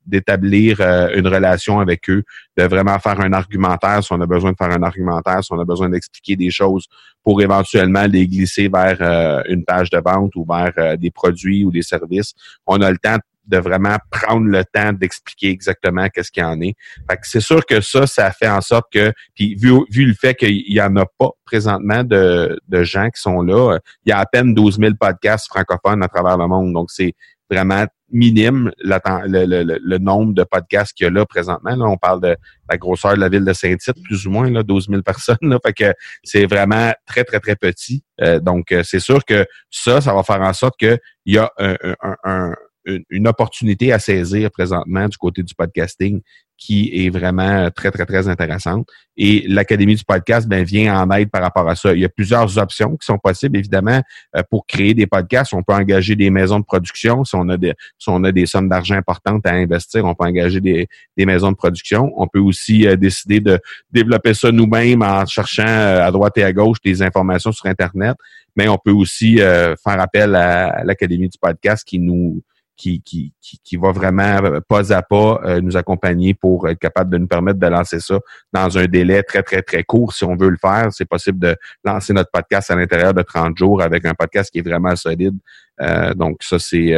d'établir 0.05 0.81
euh, 0.81 1.09
une 1.15 1.27
relation 1.27 1.79
avec 1.79 2.09
eux, 2.09 2.23
de 2.57 2.63
vraiment 2.63 2.99
faire 2.99 3.19
un 3.21 3.33
argumentaire 3.33 4.03
si 4.03 4.11
on 4.11 4.21
a 4.21 4.25
besoin 4.25 4.51
de 4.51 4.57
faire 4.57 4.71
un 4.71 4.83
argumentaire, 4.83 5.43
si 5.43 5.53
on 5.53 5.59
a 5.59 5.65
besoin 5.65 5.89
d'expliquer 5.89 6.35
des 6.35 6.51
choses 6.51 6.85
pour 7.23 7.41
éventuellement 7.41 8.05
les 8.05 8.27
glisser 8.27 8.67
vers 8.67 8.97
euh, 9.01 9.43
une 9.47 9.63
page 9.63 9.89
de 9.89 9.99
vente 10.03 10.35
ou 10.35 10.45
vers 10.45 10.73
euh, 10.77 10.97
des 10.97 11.11
produits 11.11 11.63
ou 11.63 11.71
des 11.71 11.83
services. 11.83 12.33
On 12.65 12.81
a 12.81 12.91
le 12.91 12.97
temps 12.97 13.17
vraiment 13.49 13.97
prendre 14.09 14.47
le 14.47 14.63
temps 14.63 14.93
d'expliquer 14.93 15.49
exactement 15.49 16.07
qu'est-ce 16.09 16.31
qu'il 16.31 16.43
y 16.43 16.45
en 16.45 16.59
est. 16.61 16.75
Fait 17.09 17.17
que 17.17 17.27
c'est 17.27 17.41
sûr 17.41 17.65
que 17.65 17.81
ça, 17.81 18.07
ça 18.07 18.31
fait 18.31 18.49
en 18.49 18.61
sorte 18.61 18.91
que, 18.91 19.11
puis 19.35 19.55
vu, 19.55 19.73
vu 19.89 20.05
le 20.05 20.13
fait 20.13 20.35
qu'il 20.35 20.71
y 20.71 20.81
en 20.81 20.95
a 20.95 21.05
pas 21.17 21.29
présentement 21.45 22.03
de, 22.03 22.59
de 22.67 22.83
gens 22.83 23.09
qui 23.09 23.21
sont 23.21 23.41
là, 23.41 23.77
il 24.05 24.09
y 24.09 24.11
a 24.13 24.19
à 24.19 24.25
peine 24.25 24.53
12 24.53 24.79
000 24.79 24.93
podcasts 24.99 25.47
francophones 25.47 26.03
à 26.03 26.07
travers 26.07 26.37
le 26.37 26.47
monde. 26.47 26.73
Donc, 26.73 26.91
c'est 26.91 27.13
vraiment 27.49 27.85
minime 28.11 28.71
le, 28.79 28.99
le, 29.27 29.79
le, 29.81 29.97
nombre 29.97 30.33
de 30.33 30.43
podcasts 30.43 30.93
qu'il 30.93 31.05
y 31.05 31.07
a 31.07 31.11
là 31.11 31.25
présentement. 31.25 31.75
Là, 31.75 31.85
on 31.85 31.97
parle 31.97 32.21
de 32.21 32.35
la 32.69 32.77
grosseur 32.77 33.15
de 33.15 33.19
la 33.19 33.29
ville 33.29 33.45
de 33.45 33.53
Saint-Tite, 33.53 34.01
plus 34.03 34.25
ou 34.27 34.31
moins, 34.31 34.49
là, 34.49 34.63
12 34.63 34.87
000 34.89 35.01
personnes. 35.05 35.37
Là, 35.41 35.57
fait 35.65 35.73
que 35.73 35.93
c'est 36.23 36.45
vraiment 36.45 36.93
très, 37.05 37.23
très, 37.23 37.39
très 37.39 37.55
petit. 37.55 38.03
Euh, 38.21 38.39
donc, 38.39 38.71
euh, 38.71 38.83
c'est 38.83 38.99
sûr 38.99 39.23
que 39.25 39.45
ça, 39.69 40.01
ça 40.01 40.13
va 40.13 40.23
faire 40.23 40.41
en 40.41 40.53
sorte 40.53 40.77
qu'il 40.77 40.99
y 41.25 41.37
a 41.37 41.51
un, 41.57 41.75
un, 42.23 42.53
une, 42.85 43.27
opportunité 43.27 43.93
à 43.93 43.99
saisir 43.99 44.49
présentement 44.51 45.07
du 45.07 45.17
côté 45.17 45.43
du 45.43 45.53
podcasting 45.53 46.21
qui 46.61 46.91
est 46.93 47.09
vraiment 47.09 47.71
très, 47.71 47.89
très, 47.89 48.05
très 48.05 48.27
intéressante. 48.27 48.87
Et 49.17 49.43
l'Académie 49.47 49.95
du 49.95 50.03
podcast 50.03 50.47
ben, 50.47 50.63
vient 50.63 51.01
en 51.01 51.09
aide 51.09 51.31
par 51.31 51.41
rapport 51.41 51.67
à 51.67 51.75
ça. 51.75 51.93
Il 51.93 51.99
y 51.99 52.05
a 52.05 52.09
plusieurs 52.09 52.55
options 52.59 52.95
qui 52.97 53.05
sont 53.05 53.17
possibles, 53.17 53.57
évidemment, 53.57 53.99
euh, 54.35 54.43
pour 54.47 54.67
créer 54.67 54.93
des 54.93 55.07
podcasts. 55.07 55.55
On 55.55 55.63
peut 55.63 55.73
engager 55.73 56.15
des 56.15 56.29
maisons 56.29 56.59
de 56.59 56.63
production. 56.63 57.23
Si 57.23 57.35
on 57.35 57.49
a 57.49 57.57
des, 57.57 57.73
si 57.97 58.09
on 58.09 58.23
a 58.23 58.31
des 58.31 58.45
sommes 58.45 58.69
d'argent 58.69 58.95
importantes 58.95 59.45
à 59.47 59.53
investir, 59.53 60.05
on 60.05 60.13
peut 60.13 60.25
engager 60.25 60.61
des, 60.61 60.87
des 61.17 61.25
maisons 61.25 61.51
de 61.51 61.57
production. 61.57 62.13
On 62.15 62.27
peut 62.27 62.39
aussi 62.39 62.87
euh, 62.87 62.95
décider 62.95 63.39
de 63.39 63.59
développer 63.91 64.35
ça 64.35 64.51
nous-mêmes 64.51 65.01
en 65.01 65.25
cherchant 65.25 65.67
euh, 65.67 66.05
à 66.05 66.11
droite 66.11 66.37
et 66.37 66.43
à 66.43 66.53
gauche 66.53 66.77
des 66.85 67.01
informations 67.01 67.51
sur 67.51 67.65
Internet. 67.65 68.15
Mais 68.55 68.67
on 68.67 68.77
peut 68.77 68.91
aussi 68.91 69.37
faire 69.37 69.77
appel 69.85 70.35
à 70.35 70.83
l'Académie 70.83 71.29
du 71.29 71.37
podcast 71.39 71.87
qui 71.87 71.99
nous 71.99 72.43
qui, 72.81 73.31
qui, 73.41 73.59
qui, 73.63 73.77
va 73.77 73.91
vraiment 73.91 74.43
euh, 74.43 74.59
pas 74.67 74.91
à 74.91 75.01
pas 75.03 75.39
euh, 75.43 75.61
nous 75.61 75.77
accompagner 75.77 76.33
pour 76.33 76.67
être 76.67 76.79
capable 76.79 77.11
de 77.11 77.17
nous 77.19 77.27
permettre 77.27 77.59
de 77.59 77.67
lancer 77.67 77.99
ça 77.99 78.19
dans 78.51 78.77
un 78.77 78.85
délai 78.85 79.21
très, 79.23 79.43
très, 79.43 79.61
très 79.61 79.83
court. 79.83 80.13
Si 80.13 80.23
on 80.23 80.35
veut 80.35 80.49
le 80.49 80.57
faire, 80.57 80.87
c'est 80.91 81.05
possible 81.05 81.37
de 81.39 81.55
lancer 81.83 82.13
notre 82.13 82.31
podcast 82.31 82.71
à 82.71 82.75
l'intérieur 82.75 83.13
de 83.13 83.21
30 83.21 83.55
jours 83.57 83.81
avec 83.81 84.05
un 84.05 84.13
podcast 84.13 84.49
qui 84.51 84.59
est 84.59 84.67
vraiment 84.67 84.95
solide. 84.95 85.37
Euh, 85.79 86.13
donc, 86.15 86.37
ça, 86.41 86.57
c'est, 86.59 86.95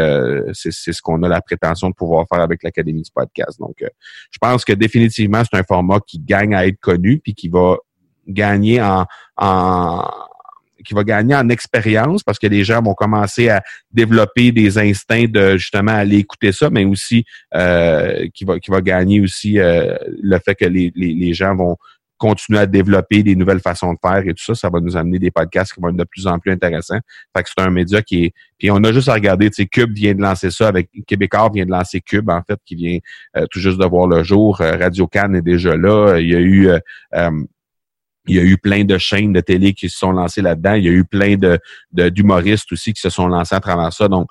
c'est, 0.54 0.72
ce 0.72 1.02
qu'on 1.02 1.22
a 1.24 1.28
la 1.28 1.42
prétention 1.42 1.90
de 1.90 1.96
pouvoir 1.96 2.26
faire 2.28 2.42
avec 2.42 2.64
l'Académie 2.64 3.02
du 3.02 3.12
podcast. 3.14 3.60
Donc, 3.60 3.76
je 3.80 4.38
pense 4.40 4.64
que 4.64 4.74
définitivement, 4.74 5.42
c'est 5.44 5.58
un 5.58 5.64
format 5.64 6.00
qui 6.06 6.20
gagne 6.20 6.56
à 6.56 6.66
être 6.66 6.80
connu 6.80 7.20
puis 7.20 7.34
qui 7.34 7.50
va 7.50 7.78
gagner 8.28 8.82
en, 8.82 9.06
en 9.38 10.10
qui 10.84 10.94
va 10.94 11.04
gagner 11.04 11.36
en 11.36 11.50
expérience 11.50 12.24
parce 12.24 12.40
que 12.40 12.48
les 12.48 12.64
gens 12.64 12.82
vont 12.82 12.94
commencer 12.94 13.50
à 13.50 13.62
développer 13.92 14.52
des 14.52 14.78
instincts 14.78 15.28
de 15.28 15.58
justement 15.58 15.94
aller 15.94 16.18
écouter 16.18 16.52
ça, 16.52 16.70
mais 16.70 16.86
aussi 16.86 17.26
euh, 17.56 18.28
qui 18.34 18.46
va 18.46 18.60
qui 18.60 18.72
va 18.72 18.82
gagner 18.82 19.22
aussi 19.22 19.60
euh, 19.60 19.98
le 20.22 20.38
fait 20.40 20.56
que 20.56 20.66
les, 20.66 20.92
les, 20.96 21.34
gens 21.34 21.56
vont 21.56 21.78
continuer 22.18 22.60
à 22.60 22.66
développer 22.66 23.24
des 23.24 23.36
nouvelles 23.36 23.60
façons 23.60 23.94
de 23.94 23.98
faire 24.02 24.22
et 24.26 24.34
tout 24.34 24.44
ça, 24.44 24.56
ça 24.56 24.70
va 24.70 24.80
nous 24.80 24.96
amener 24.96 25.20
des 25.20 25.32
podcasts 25.32 25.74
qui 25.74 25.82
vont 25.82 25.90
être 25.90 25.98
de 25.98 26.04
plus 26.04 26.26
en 26.28 26.40
plus 26.40 26.52
intéressants. 26.52 27.00
Fait 27.36 27.44
que 27.44 27.50
c'est 27.50 27.64
un 27.64 27.70
média 27.70 28.02
qui 28.02 28.26
est. 28.26 28.34
Puis 28.58 28.72
on 28.72 28.78
a 28.78 28.94
juste 28.94 29.10
à 29.10 29.14
regarder, 29.14 29.50
tu 29.50 29.64
sais, 29.64 29.66
Cube 29.66 29.94
vient 29.94 30.14
de 30.14 30.22
lancer 30.22 30.50
ça 30.50 30.68
avec 30.68 30.90
Québécois 31.06 31.50
vient 31.54 31.66
de 31.66 31.72
lancer 31.72 32.00
Cube, 32.00 32.30
en 32.30 32.42
fait, 32.42 32.60
qui 32.66 32.76
vient 32.76 32.98
euh, 33.36 33.46
tout 33.52 33.60
juste 33.60 33.78
de 33.78 33.86
voir 33.86 34.08
le 34.08 34.24
jour. 34.24 34.58
Radio 34.60 35.08
Cannes 35.08 35.36
est 35.36 35.42
déjà 35.42 35.76
là. 35.76 36.18
Il 36.20 36.30
y 36.30 36.36
a 36.36 36.40
eu 36.40 36.70
il 38.28 38.36
y 38.36 38.40
a 38.40 38.44
eu 38.44 38.58
plein 38.58 38.84
de 38.86 38.98
chaînes 38.98 39.34
de 39.34 39.42
télé 39.42 39.74
qui 39.74 39.90
se 39.90 39.98
sont 39.98 40.12
lancées 40.12 40.42
là-dedans. 40.42 40.74
Il 40.74 40.84
y 40.84 40.90
a 40.90 40.92
eu 40.92 41.04
plein 41.04 41.36
de, 41.36 41.60
d'humoristes 41.92 42.72
aussi 42.72 42.94
qui 42.94 43.02
se 43.02 43.10
sont 43.10 43.28
lancés 43.28 43.56
à 43.56 43.60
travers 43.60 43.92
ça. 43.92 44.08
Donc, 44.08 44.28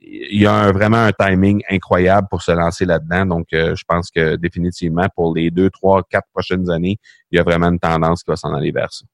il 0.00 0.40
y 0.40 0.46
a 0.46 0.72
vraiment 0.72 0.98
un 1.04 1.12
timing 1.12 1.62
incroyable 1.70 2.26
pour 2.30 2.42
se 2.42 2.52
lancer 2.52 2.84
là-dedans. 2.84 3.26
Donc, 3.26 3.46
euh, 3.52 3.74
je 3.76 3.84
pense 3.86 4.10
que 4.10 4.36
définitivement, 4.36 5.06
pour 5.14 5.34
les 5.34 5.50
deux, 5.50 5.70
trois, 5.70 6.02
quatre 6.08 6.26
prochaines 6.32 6.68
années, 6.70 6.98
il 7.30 7.36
y 7.36 7.38
a 7.38 7.42
vraiment 7.42 7.68
une 7.68 7.78
tendance 7.78 8.22
qui 8.22 8.30
va 8.30 8.36
s'en 8.36 8.52
aller 8.52 8.72
vers 8.72 8.92
ça. 8.92 9.04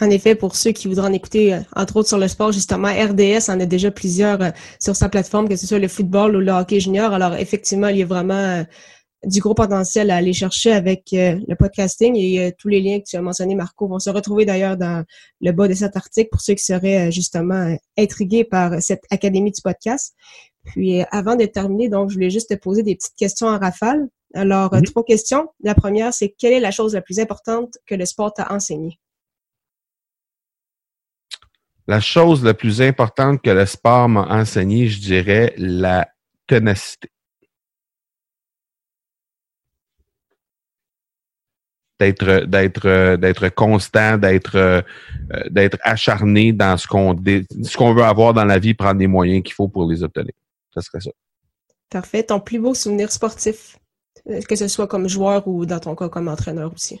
En 0.00 0.10
effet, 0.10 0.34
pour 0.34 0.56
ceux 0.56 0.72
qui 0.72 0.88
voudraient 0.88 1.08
en 1.08 1.12
écouter, 1.12 1.54
euh, 1.54 1.60
entre 1.76 1.96
autres 1.96 2.08
sur 2.08 2.18
le 2.18 2.26
sport, 2.28 2.52
justement, 2.52 2.88
RDS 2.88 3.50
en 3.50 3.60
a 3.60 3.66
déjà 3.66 3.90
plusieurs 3.90 4.40
euh, 4.42 4.50
sur 4.80 4.96
sa 4.96 5.08
plateforme, 5.08 5.48
que 5.48 5.56
ce 5.56 5.66
soit 5.66 5.78
le 5.78 5.88
football 5.88 6.36
ou 6.36 6.40
le 6.40 6.52
hockey 6.52 6.80
junior. 6.80 7.12
Alors, 7.12 7.34
effectivement, 7.34 7.88
il 7.88 7.98
y 7.98 8.02
a 8.02 8.06
vraiment 8.06 8.64
du 9.24 9.40
gros 9.40 9.54
potentiel 9.54 10.10
à 10.10 10.16
aller 10.16 10.32
chercher 10.32 10.72
avec 10.72 11.12
euh, 11.12 11.38
le 11.46 11.54
podcasting 11.54 12.16
et 12.16 12.40
euh, 12.40 12.50
tous 12.58 12.68
les 12.68 12.80
liens 12.80 12.98
que 12.98 13.04
tu 13.04 13.16
as 13.16 13.22
mentionnés, 13.22 13.54
Marco, 13.54 13.86
vont 13.86 13.98
se 13.98 14.10
retrouver 14.10 14.44
d'ailleurs 14.44 14.76
dans 14.76 15.04
le 15.40 15.52
bas 15.52 15.68
de 15.68 15.74
cet 15.74 15.96
article 15.96 16.30
pour 16.30 16.40
ceux 16.40 16.54
qui 16.54 16.64
seraient 16.64 17.08
euh, 17.08 17.10
justement 17.10 17.76
intrigués 17.96 18.44
par 18.44 18.82
cette 18.82 19.04
académie 19.10 19.52
du 19.52 19.62
podcast. 19.62 20.14
Puis 20.64 21.02
avant 21.10 21.36
de 21.36 21.44
terminer, 21.44 21.88
donc 21.88 22.10
je 22.10 22.14
voulais 22.14 22.30
juste 22.30 22.50
te 22.50 22.54
poser 22.54 22.82
des 22.82 22.96
petites 22.96 23.16
questions 23.16 23.46
en 23.46 23.58
rafale. 23.58 24.08
Alors, 24.34 24.74
mhm. 24.74 24.82
trois 24.82 25.04
questions. 25.04 25.48
La 25.62 25.74
première, 25.74 26.12
c'est 26.12 26.34
quelle 26.36 26.54
est 26.54 26.60
la 26.60 26.70
chose 26.70 26.94
la 26.94 27.02
plus 27.02 27.20
importante 27.20 27.78
que 27.86 27.94
le 27.94 28.06
sport 28.06 28.32
t'a 28.32 28.52
enseigné? 28.52 28.98
La 31.86 32.00
chose 32.00 32.44
la 32.44 32.54
plus 32.54 32.80
importante 32.80 33.42
que 33.42 33.50
le 33.50 33.66
sport 33.66 34.08
m'a 34.08 34.26
enseigné, 34.30 34.88
je 34.88 35.00
dirais 35.00 35.52
la 35.56 36.08
ténacité. 36.46 37.11
D'être 42.02 42.46
d'être 42.46 43.16
d'être 43.16 43.48
constant, 43.50 44.18
d'être 44.18 44.56
euh, 44.56 44.82
d'être 45.50 45.78
acharné 45.82 46.52
dans 46.52 46.76
ce 46.76 46.86
qu'on 46.86 47.16
ce 47.16 47.76
qu'on 47.76 47.94
veut 47.94 48.02
avoir 48.02 48.34
dans 48.34 48.44
la 48.44 48.58
vie, 48.58 48.74
prendre 48.74 49.00
les 49.00 49.06
moyens 49.06 49.42
qu'il 49.44 49.54
faut 49.54 49.68
pour 49.68 49.88
les 49.90 50.02
obtenir. 50.02 50.32
Ça 50.74 50.80
serait 50.80 51.00
ça. 51.00 51.10
Parfait. 51.90 52.24
Ton 52.24 52.40
plus 52.40 52.58
beau 52.58 52.74
souvenir 52.74 53.12
sportif, 53.12 53.78
euh, 54.28 54.40
que 54.48 54.56
ce 54.56 54.68
soit 54.68 54.88
comme 54.88 55.08
joueur 55.08 55.46
ou 55.46 55.64
dans 55.66 55.78
ton 55.78 55.94
cas 55.94 56.08
comme 56.08 56.28
entraîneur 56.28 56.72
aussi? 56.72 57.00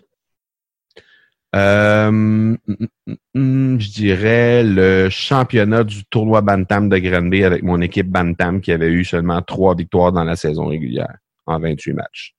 Euh, 1.54 2.10
mm, 2.10 2.56
mm, 2.66 3.14
mm, 3.34 3.80
je 3.80 3.90
dirais 3.90 4.62
le 4.64 5.08
championnat 5.10 5.84
du 5.84 6.04
tournoi 6.06 6.40
Bantam 6.40 6.88
de 6.88 6.98
Granby 6.98 7.44
avec 7.44 7.62
mon 7.62 7.80
équipe 7.82 8.08
Bantam 8.08 8.60
qui 8.60 8.72
avait 8.72 8.88
eu 8.88 9.04
seulement 9.04 9.42
trois 9.42 9.74
victoires 9.74 10.12
dans 10.12 10.24
la 10.24 10.36
saison 10.36 10.66
régulière 10.68 11.16
en 11.46 11.58
28 11.58 11.92
matchs. 11.92 12.34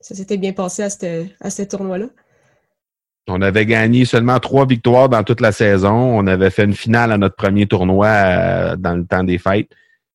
Ça 0.00 0.14
s'était 0.14 0.38
bien 0.38 0.52
passé 0.52 0.82
à 0.82 0.90
ce 1.50 1.62
tournoi-là? 1.62 2.06
On 3.28 3.42
avait 3.42 3.66
gagné 3.66 4.04
seulement 4.04 4.38
trois 4.40 4.66
victoires 4.66 5.08
dans 5.08 5.22
toute 5.22 5.40
la 5.40 5.52
saison. 5.52 5.92
On 5.92 6.26
avait 6.26 6.50
fait 6.50 6.64
une 6.64 6.74
finale 6.74 7.12
à 7.12 7.18
notre 7.18 7.36
premier 7.36 7.66
tournoi 7.66 8.08
euh, 8.08 8.76
dans 8.76 8.96
le 8.96 9.04
temps 9.04 9.22
des 9.24 9.38
fêtes. 9.38 9.70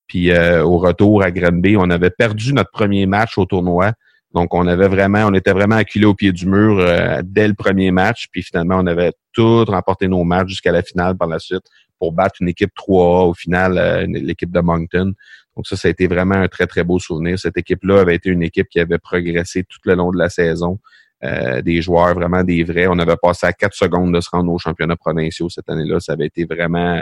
Puis 0.07 0.31
euh, 0.31 0.63
au 0.63 0.77
retour 0.77 1.23
à 1.23 1.31
Granby, 1.31 1.77
on 1.77 1.89
avait 1.89 2.09
perdu 2.09 2.53
notre 2.53 2.71
premier 2.71 3.05
match 3.05 3.37
au 3.37 3.45
tournoi. 3.45 3.93
Donc 4.33 4.53
on 4.53 4.67
avait 4.67 4.89
vraiment, 4.89 5.25
on 5.27 5.33
était 5.33 5.53
vraiment 5.53 5.75
acculé 5.75 6.05
au 6.05 6.13
pied 6.13 6.33
du 6.33 6.45
mur 6.45 6.79
euh, 6.79 7.21
dès 7.23 7.47
le 7.47 7.53
premier 7.53 7.91
match. 7.91 8.27
Puis 8.31 8.43
finalement, 8.43 8.79
on 8.79 8.87
avait 8.87 9.13
tout 9.31 9.63
remporté 9.65 10.07
nos 10.07 10.23
matchs 10.23 10.49
jusqu'à 10.49 10.71
la 10.71 10.81
finale 10.81 11.15
par 11.15 11.29
la 11.29 11.39
suite 11.39 11.63
pour 11.99 12.11
battre 12.11 12.35
une 12.41 12.49
équipe 12.49 12.71
3A 12.77 13.29
au 13.29 13.33
final, 13.33 14.05
l'équipe 14.09 14.51
de 14.51 14.59
Moncton. 14.59 15.13
Donc 15.55 15.67
ça, 15.67 15.77
ça 15.77 15.87
a 15.87 15.91
été 15.91 16.07
vraiment 16.07 16.35
un 16.35 16.47
très, 16.47 16.67
très 16.67 16.83
beau 16.83 16.99
souvenir. 16.99 17.39
Cette 17.39 17.57
équipe-là 17.57 18.01
avait 18.01 18.15
été 18.15 18.29
une 18.29 18.43
équipe 18.43 18.67
qui 18.69 18.79
avait 18.79 18.97
progressé 18.97 19.63
tout 19.63 19.79
le 19.85 19.95
long 19.95 20.11
de 20.11 20.17
la 20.17 20.29
saison. 20.29 20.79
Euh, 21.23 21.61
des 21.61 21.81
joueurs, 21.81 22.13
vraiment 22.13 22.43
des 22.43 22.63
vrais. 22.63 22.87
On 22.87 22.99
avait 22.99 23.15
passé 23.15 23.47
à 23.47 23.53
quatre 23.53 23.75
secondes 23.75 24.13
de 24.13 24.19
se 24.19 24.29
rendre 24.29 24.51
aux 24.51 24.59
championnats 24.59 24.97
provinciaux 24.97 25.49
cette 25.49 25.69
année-là. 25.69 25.99
Ça 25.99 26.13
avait 26.13 26.27
été 26.27 26.45
vraiment 26.45 27.01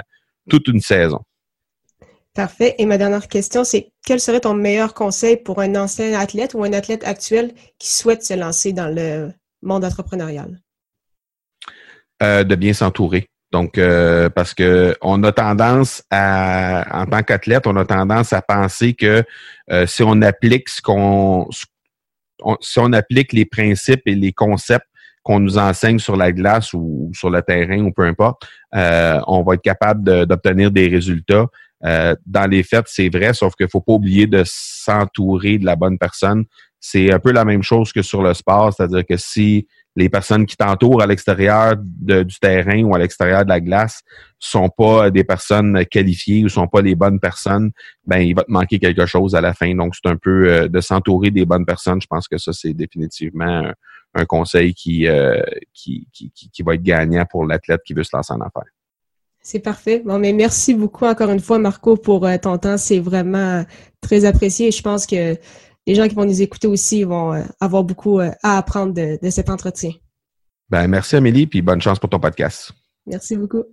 toute 0.49 0.67
une 0.67 0.81
saison. 0.81 1.19
Parfait. 2.33 2.75
Et 2.77 2.85
ma 2.85 2.97
dernière 2.97 3.27
question, 3.27 3.63
c'est 3.63 3.91
quel 4.05 4.19
serait 4.19 4.39
ton 4.39 4.53
meilleur 4.53 4.93
conseil 4.93 5.37
pour 5.37 5.59
un 5.59 5.75
ancien 5.75 6.19
athlète 6.19 6.53
ou 6.53 6.63
un 6.63 6.73
athlète 6.73 7.03
actuel 7.05 7.53
qui 7.79 7.89
souhaite 7.89 8.23
se 8.23 8.33
lancer 8.33 8.71
dans 8.73 8.93
le 8.93 9.31
monde 9.61 9.85
entrepreneurial? 9.85 10.59
Euh, 12.21 12.43
de 12.43 12.55
bien 12.55 12.73
s'entourer. 12.73 13.27
Donc, 13.53 13.77
euh, 13.77 14.29
parce 14.29 14.55
que 14.55 14.97
on 15.01 15.23
a 15.23 15.31
tendance 15.31 16.03
à, 16.09 17.03
en 17.03 17.05
tant 17.05 17.21
qu'athlète, 17.21 17.67
on 17.67 17.75
a 17.75 17.85
tendance 17.85 18.33
à 18.33 18.41
penser 18.41 18.95
que 18.95 19.23
euh, 19.71 19.85
si 19.85 20.01
on 20.01 20.23
applique 20.23 20.67
ce 20.69 20.81
qu'on, 20.81 21.47
si 22.61 22.79
on 22.79 22.91
applique 22.93 23.31
les 23.31 23.45
principes 23.45 24.01
et 24.07 24.15
les 24.15 24.33
concepts 24.33 24.87
qu'on 25.21 25.39
nous 25.39 25.59
enseigne 25.59 25.99
sur 25.99 26.17
la 26.17 26.31
glace 26.31 26.73
ou, 26.73 27.11
sur 27.13 27.29
le 27.29 27.43
terrain 27.43 27.79
ou 27.81 27.91
peu 27.91 28.01
importe, 28.05 28.41
euh, 28.75 29.21
on 29.27 29.43
va 29.43 29.53
être 29.53 29.61
capable 29.61 30.25
d'obtenir 30.25 30.71
des 30.71 30.87
résultats. 30.87 31.45
dans 32.25 32.49
les 32.49 32.63
faits, 32.63 32.85
c'est 32.87 33.09
vrai, 33.09 33.35
sauf 33.35 33.53
qu'il 33.55 33.69
faut 33.69 33.81
pas 33.81 33.93
oublier 33.93 34.25
de 34.25 34.41
s'entourer 34.45 35.59
de 35.59 35.65
la 35.65 35.75
bonne 35.75 35.99
personne. 35.99 36.45
C'est 36.79 37.13
un 37.13 37.19
peu 37.19 37.31
la 37.31 37.45
même 37.45 37.61
chose 37.61 37.93
que 37.93 38.01
sur 38.01 38.23
le 38.23 38.33
sport, 38.33 38.73
c'est-à-dire 38.73 39.05
que 39.05 39.15
si 39.15 39.67
les 39.95 40.09
personnes 40.09 40.45
qui 40.45 40.57
t'entourent 40.57 41.01
à 41.01 41.07
l'extérieur 41.07 41.75
du 41.77 42.39
terrain 42.41 42.83
ou 42.83 42.95
à 42.95 42.99
l'extérieur 42.99 43.43
de 43.43 43.49
la 43.49 43.59
glace 43.59 44.01
sont 44.39 44.69
pas 44.69 45.11
des 45.11 45.23
personnes 45.23 45.85
qualifiées 45.85 46.43
ou 46.43 46.49
sont 46.49 46.67
pas 46.67 46.81
les 46.81 46.95
bonnes 46.95 47.19
personnes, 47.19 47.71
ben 48.05 48.17
il 48.17 48.35
va 48.35 48.43
te 48.43 48.51
manquer 48.51 48.79
quelque 48.79 49.05
chose 49.05 49.35
à 49.35 49.41
la 49.41 49.53
fin. 49.53 49.73
Donc 49.75 49.95
c'est 49.95 50.09
un 50.09 50.17
peu 50.17 50.49
euh, 50.49 50.67
de 50.67 50.81
s'entourer 50.81 51.31
des 51.31 51.45
bonnes 51.45 51.65
personnes. 51.65 52.01
Je 52.01 52.07
pense 52.07 52.27
que 52.27 52.37
ça 52.37 52.51
c'est 52.53 52.73
définitivement 52.73 53.71
un, 54.15 54.25
conseil 54.25 54.75
euh, 55.07 55.41
qui, 55.73 56.07
qui, 56.11 56.31
qui, 56.33 56.49
qui, 56.51 56.63
va 56.63 56.75
être 56.75 56.83
gagnant 56.83 57.25
pour 57.29 57.45
l'athlète 57.45 57.81
qui 57.85 57.93
veut 57.93 58.03
se 58.03 58.15
lancer 58.15 58.33
en 58.33 58.41
affaires. 58.41 58.71
C'est 59.41 59.59
parfait. 59.59 60.01
Bon, 60.05 60.19
mais 60.19 60.33
merci 60.33 60.73
beaucoup 60.73 61.05
encore 61.05 61.29
une 61.29 61.39
fois, 61.39 61.59
Marco, 61.59 61.97
pour 61.97 62.25
euh, 62.25 62.37
ton 62.37 62.57
temps. 62.57 62.77
C'est 62.77 62.99
vraiment 62.99 63.65
très 64.01 64.25
apprécié. 64.25 64.71
Je 64.71 64.81
pense 64.81 65.05
que 65.05 65.35
les 65.85 65.95
gens 65.95 66.07
qui 66.07 66.15
vont 66.15 66.25
nous 66.25 66.41
écouter 66.41 66.67
aussi 66.67 67.03
vont 67.03 67.33
euh, 67.33 67.43
avoir 67.59 67.83
beaucoup 67.83 68.19
euh, 68.19 68.31
à 68.41 68.57
apprendre 68.57 68.93
de, 68.93 69.29
cet 69.29 69.49
entretien. 69.49 69.91
Ben, 70.69 70.87
merci 70.87 71.15
Amélie, 71.15 71.47
puis 71.47 71.61
bonne 71.61 71.81
chance 71.81 71.99
pour 71.99 72.09
ton 72.09 72.19
podcast. 72.19 72.71
Merci 73.05 73.35
beaucoup. 73.35 73.63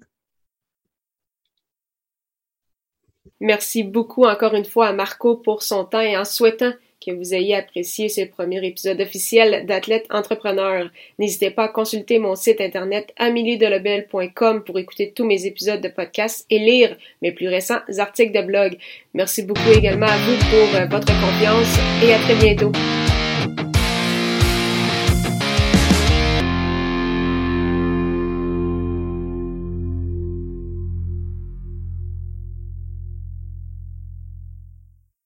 Merci 3.40 3.84
beaucoup 3.84 4.24
encore 4.24 4.54
une 4.54 4.64
fois 4.64 4.88
à 4.88 4.92
Marco 4.92 5.36
pour 5.36 5.62
son 5.62 5.84
temps 5.84 6.00
et 6.00 6.16
en 6.16 6.24
souhaitant 6.24 6.72
que 7.04 7.12
vous 7.12 7.34
ayez 7.34 7.54
apprécié 7.54 8.08
ce 8.08 8.22
premier 8.22 8.64
épisode 8.66 9.00
officiel 9.00 9.66
d'Athlète 9.66 10.06
Entrepreneur. 10.10 10.90
N'hésitez 11.18 11.50
pas 11.50 11.64
à 11.64 11.68
consulter 11.68 12.18
mon 12.18 12.34
site 12.34 12.60
internet 12.60 13.12
ameliedelobel.com 13.16 14.64
pour 14.64 14.78
écouter 14.78 15.12
tous 15.14 15.24
mes 15.24 15.46
épisodes 15.46 15.80
de 15.80 15.88
podcast 15.88 16.46
et 16.50 16.58
lire 16.58 16.96
mes 17.22 17.32
plus 17.32 17.48
récents 17.48 17.80
articles 17.98 18.38
de 18.38 18.46
blog. 18.46 18.76
Merci 19.14 19.42
beaucoup 19.42 19.70
également 19.74 20.06
à 20.06 20.16
vous 20.18 20.36
pour 20.50 20.76
euh, 20.76 20.86
votre 20.86 21.06
confiance 21.06 21.78
et 22.04 22.12
à 22.12 22.18
très 22.18 22.34
bientôt. 22.36 22.72